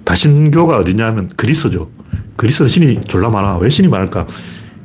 다신교가 0.05 0.79
어디냐 0.79 1.07
하면 1.07 1.29
그리스죠. 1.37 1.91
그리스는 2.37 2.69
신이 2.69 3.05
졸라 3.05 3.31
많아. 3.31 3.59
왜 3.59 3.69
신이 3.69 3.89
많을까? 3.89 4.27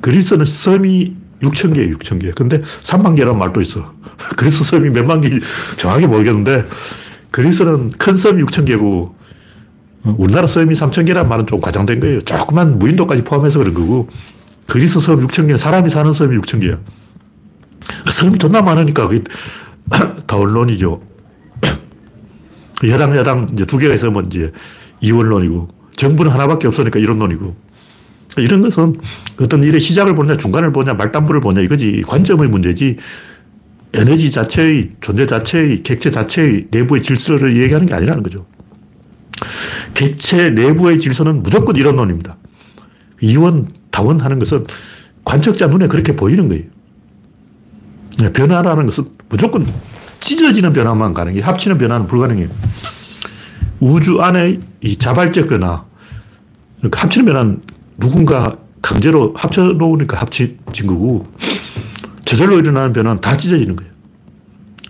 그리스는 0.01 0.45
섬이 0.45 1.15
6천 1.41 1.74
개, 1.74 1.88
6천 1.91 2.20
개. 2.22 2.32
근데 2.32 2.61
3만 2.61 3.15
개라는 3.15 3.38
말도 3.38 3.61
있어. 3.61 3.93
그리스 4.36 4.63
섬이 4.63 4.89
몇만 4.89 5.22
개 5.22 5.30
정확히 5.78 6.07
모르겠는데 6.07 6.65
그리스는 7.32 7.89
큰 7.97 8.15
섬이 8.15 8.43
6천 8.43 8.65
개고 8.65 9.15
우리나라 10.03 10.47
섬이 10.47 10.74
3천 10.74 11.05
개란 11.05 11.28
말은 11.28 11.45
좀 11.45 11.59
과장된 11.59 11.99
거예요. 11.99 12.22
조그만 12.22 12.80
무인도까지 12.80 13.24
포함해서 13.24 13.59
그런 13.59 13.74
거고 13.74 14.07
그리스 14.65 14.99
섬 14.99 15.18
6천 15.20 15.43
개는 15.43 15.57
사람이 15.57 15.89
사는 15.89 16.11
섬이 16.11 16.38
6천 16.38 16.61
개야. 16.61 16.78
섬이 18.11 18.38
존나 18.38 18.61
많으니까 18.61 19.07
그게 19.07 19.24
다원론이죠. 20.28 21.01
여당, 22.88 23.15
야당 23.18 23.47
이제 23.53 23.65
두 23.65 23.78
개가 23.78 23.93
있으면 23.93 24.26
이제 24.28 24.51
이원론이고 25.01 25.67
정부는 25.95 26.31
하나밖에 26.31 26.67
없으니까 26.67 26.99
이론론이고 26.99 27.55
이런 28.37 28.61
것은 28.61 28.93
어떤 29.41 29.63
일의 29.63 29.79
시작을 29.79 30.15
보냐 30.15 30.37
중간을 30.37 30.71
보냐 30.71 30.93
말단부를 30.93 31.41
보냐 31.41 31.61
이거지 31.61 32.03
관점의 32.05 32.49
문제지 32.49 32.97
에너지 33.93 34.29
자체의 34.29 34.89
존재 35.01 35.25
자체의 35.25 35.81
객체 35.83 36.11
자체의 36.11 36.67
내부의 36.71 37.01
질서를 37.01 37.55
얘기하는 37.57 37.87
게 37.87 37.95
아니라는 37.95 38.21
거죠. 38.21 38.45
객체 39.93 40.51
내부의 40.51 40.99
질서는 40.99 41.41
무조건 41.41 41.75
이론론입니다. 41.75 42.37
이원, 43.21 43.67
다원 43.91 44.19
하는 44.19 44.39
것은 44.39 44.65
관측자 45.23 45.67
눈에 45.67 45.87
그렇게 45.87 46.15
보이는 46.15 46.47
거예요. 46.47 46.63
변화라는 48.33 48.85
것은 48.85 49.05
무조건 49.29 49.65
찢어지는 50.19 50.73
변화만 50.73 51.13
가능해. 51.13 51.41
합치는 51.41 51.77
변화는 51.77 52.07
불가능해요. 52.07 52.49
우주 53.80 54.21
안에 54.21 54.59
이 54.82 54.97
자발적 54.97 55.49
변화, 55.49 55.86
그러니까 56.78 57.01
합치는 57.01 57.25
변화는 57.25 57.61
누군가 57.97 58.55
강제로 58.82 59.34
합쳐놓으니까 59.36 60.19
합쳐진 60.19 60.88
거고, 60.88 61.28
저절로 62.25 62.57
일어나는 62.59 62.93
변화는 62.93 63.21
다 63.21 63.38
찢어지는 63.38 63.75
거예요. 63.75 63.91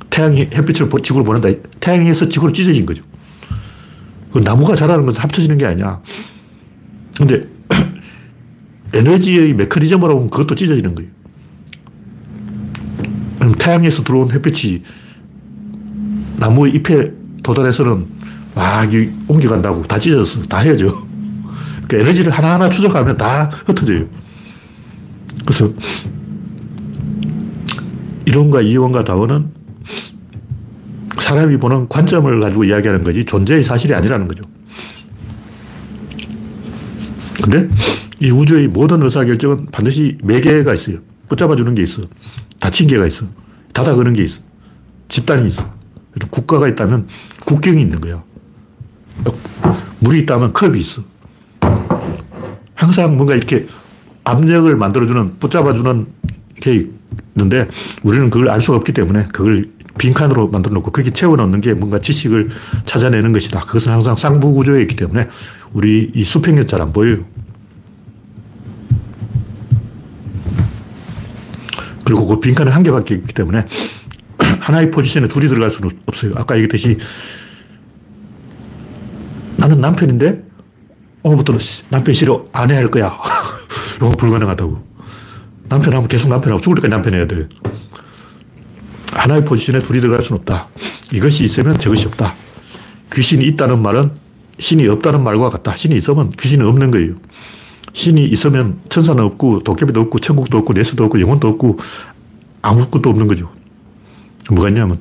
태양이 0.09 0.41
햇빛을 0.41 0.89
지구로 1.03 1.23
보낸다. 1.23 1.49
태양에서 1.79 2.27
지구로 2.27 2.51
찢어진 2.51 2.85
거죠. 2.85 3.03
그 4.33 4.39
나무가 4.39 4.75
자라는 4.75 5.05
것은 5.05 5.21
합쳐지는 5.21 5.57
게 5.57 5.65
아니야. 5.65 6.01
근데 7.15 7.41
에너지의 8.93 9.53
메커니즘으로 9.53 10.15
보면 10.15 10.29
그것도 10.29 10.55
찢어지는 10.55 10.95
거예요. 10.95 11.17
태양에서 13.67 14.03
들어온 14.03 14.31
햇빛이 14.31 14.81
나무의 16.37 16.73
잎에 16.75 17.11
도달해서는 17.43 18.16
막 18.57 18.89
옮겨간다고 19.27 19.83
다 19.83 19.99
찢어졌어. 19.99 20.41
다 20.43 20.57
헤어져. 20.57 21.05
그러니까 21.87 21.97
에너지를 22.09 22.31
하나하나 22.31 22.69
추적하면 22.69 23.15
다 23.15 23.49
흩어져요. 23.67 24.07
그래서 25.45 25.71
이론과 28.25 28.61
이원과 28.61 29.03
다원은 29.03 29.51
사람이 31.19 31.57
보는 31.57 31.87
관점을 31.87 32.39
가지고 32.39 32.63
이야기하는 32.63 33.03
거지 33.03 33.23
존재의 33.23 33.63
사실이 33.63 33.93
아니라는 33.93 34.27
거죠. 34.27 34.43
근데 37.43 37.69
이 38.19 38.31
우주의 38.31 38.67
모든 38.67 39.03
의사결정은 39.03 39.67
반드시 39.67 40.17
매개가 40.23 40.73
있어요. 40.73 40.97
붙잡아주는 41.29 41.75
게 41.75 41.83
있어. 41.83 42.01
닫힌 42.59 42.87
개가 42.87 43.05
있어. 43.05 43.27
닫아그는 43.73 44.13
게 44.13 44.23
있어. 44.23 44.41
집단이 45.07 45.47
있어. 45.47 45.71
국가가 46.31 46.67
있다면 46.67 47.07
국경이 47.45 47.81
있는 47.81 48.01
거야. 48.01 48.23
물이 49.99 50.19
있다면 50.21 50.53
컵이 50.53 50.79
있어. 50.79 51.01
항상 52.75 53.15
뭔가 53.15 53.35
이렇게 53.35 53.65
압력을 54.23 54.75
만들어주는, 54.75 55.39
붙잡아주는 55.39 56.07
게 56.61 56.81
있는데 57.35 57.67
우리는 58.03 58.29
그걸 58.29 58.49
알 58.49 58.61
수가 58.61 58.77
없기 58.77 58.93
때문에 58.93 59.27
그걸 59.33 59.65
빈칸으로 59.97 60.49
만들어 60.49 60.73
놓고 60.75 60.91
그렇게 60.91 61.11
채워넣는 61.11 61.61
게 61.61 61.73
뭔가 61.73 61.99
지식을 61.99 62.49
찾아내는 62.85 63.31
것이다. 63.31 63.61
그것은 63.61 63.91
항상 63.91 64.15
쌍부 64.15 64.53
구조에 64.53 64.81
있기 64.81 64.95
때문에 64.95 65.27
우리 65.73 66.11
이 66.13 66.23
수평이 66.23 66.65
잘안 66.67 66.93
보여요. 66.93 67.25
그리고 72.05 72.25
그 72.25 72.39
빈칸은 72.39 72.71
한 72.71 72.83
개밖에 72.83 73.15
있기 73.15 73.33
때문에 73.33 73.65
하나의 74.61 74.91
포지션에 74.91 75.27
둘이 75.27 75.49
들어갈 75.49 75.69
수는 75.69 75.91
없어요. 76.05 76.33
아까 76.35 76.55
얘기했듯이 76.55 76.97
나는 79.67 79.81
남편인데 79.81 80.43
오늘부터는 81.23 81.59
남편 81.89 82.13
싫어. 82.13 82.45
아내 82.53 82.75
할 82.75 82.87
거야. 82.87 83.17
이건 83.97 84.13
불가능하다고. 84.13 84.81
남편하면 85.67 86.07
계속 86.07 86.29
남편하고 86.29 86.61
죽을 86.61 86.75
때까지 86.77 86.89
남편 86.89 87.13
해야 87.13 87.27
돼. 87.27 87.49
하나의 89.11 89.43
포지션에 89.43 89.81
둘이 89.81 89.99
들어갈 89.99 90.21
수는 90.21 90.39
없다. 90.39 90.69
이것이 91.11 91.43
있으면 91.43 91.77
저것이 91.77 92.07
없다. 92.07 92.33
귀신이 93.11 93.45
있다는 93.45 93.81
말은 93.81 94.11
신이 94.57 94.87
없다는 94.87 95.21
말과 95.21 95.49
같다. 95.49 95.75
신이 95.75 95.97
있으면 95.97 96.29
귀신이 96.29 96.63
없는 96.63 96.89
거예요. 96.91 97.15
신이 97.91 98.25
있으면 98.25 98.79
천사는 98.87 99.21
없고 99.21 99.63
도깨비도 99.63 99.99
없고 100.01 100.19
천국도 100.19 100.59
없고 100.59 100.73
내수도 100.73 101.03
없고 101.05 101.19
영혼도 101.19 101.49
없고 101.49 101.77
아무것도 102.61 103.09
없는 103.09 103.27
거죠. 103.27 103.51
뭐가 104.49 104.69
있냐면 104.69 104.97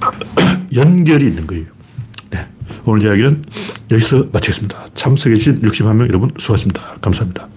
연결이 0.74 1.26
있는 1.26 1.46
거예요. 1.48 1.73
네. 2.68 2.76
오늘 2.86 3.06
이야기는 3.06 3.44
여기서 3.90 4.28
마치겠습니다. 4.32 4.86
참석해주신 4.94 5.62
61명 5.62 6.08
여러분 6.08 6.32
수고하셨습니다. 6.38 6.96
감사합니다. 7.00 7.48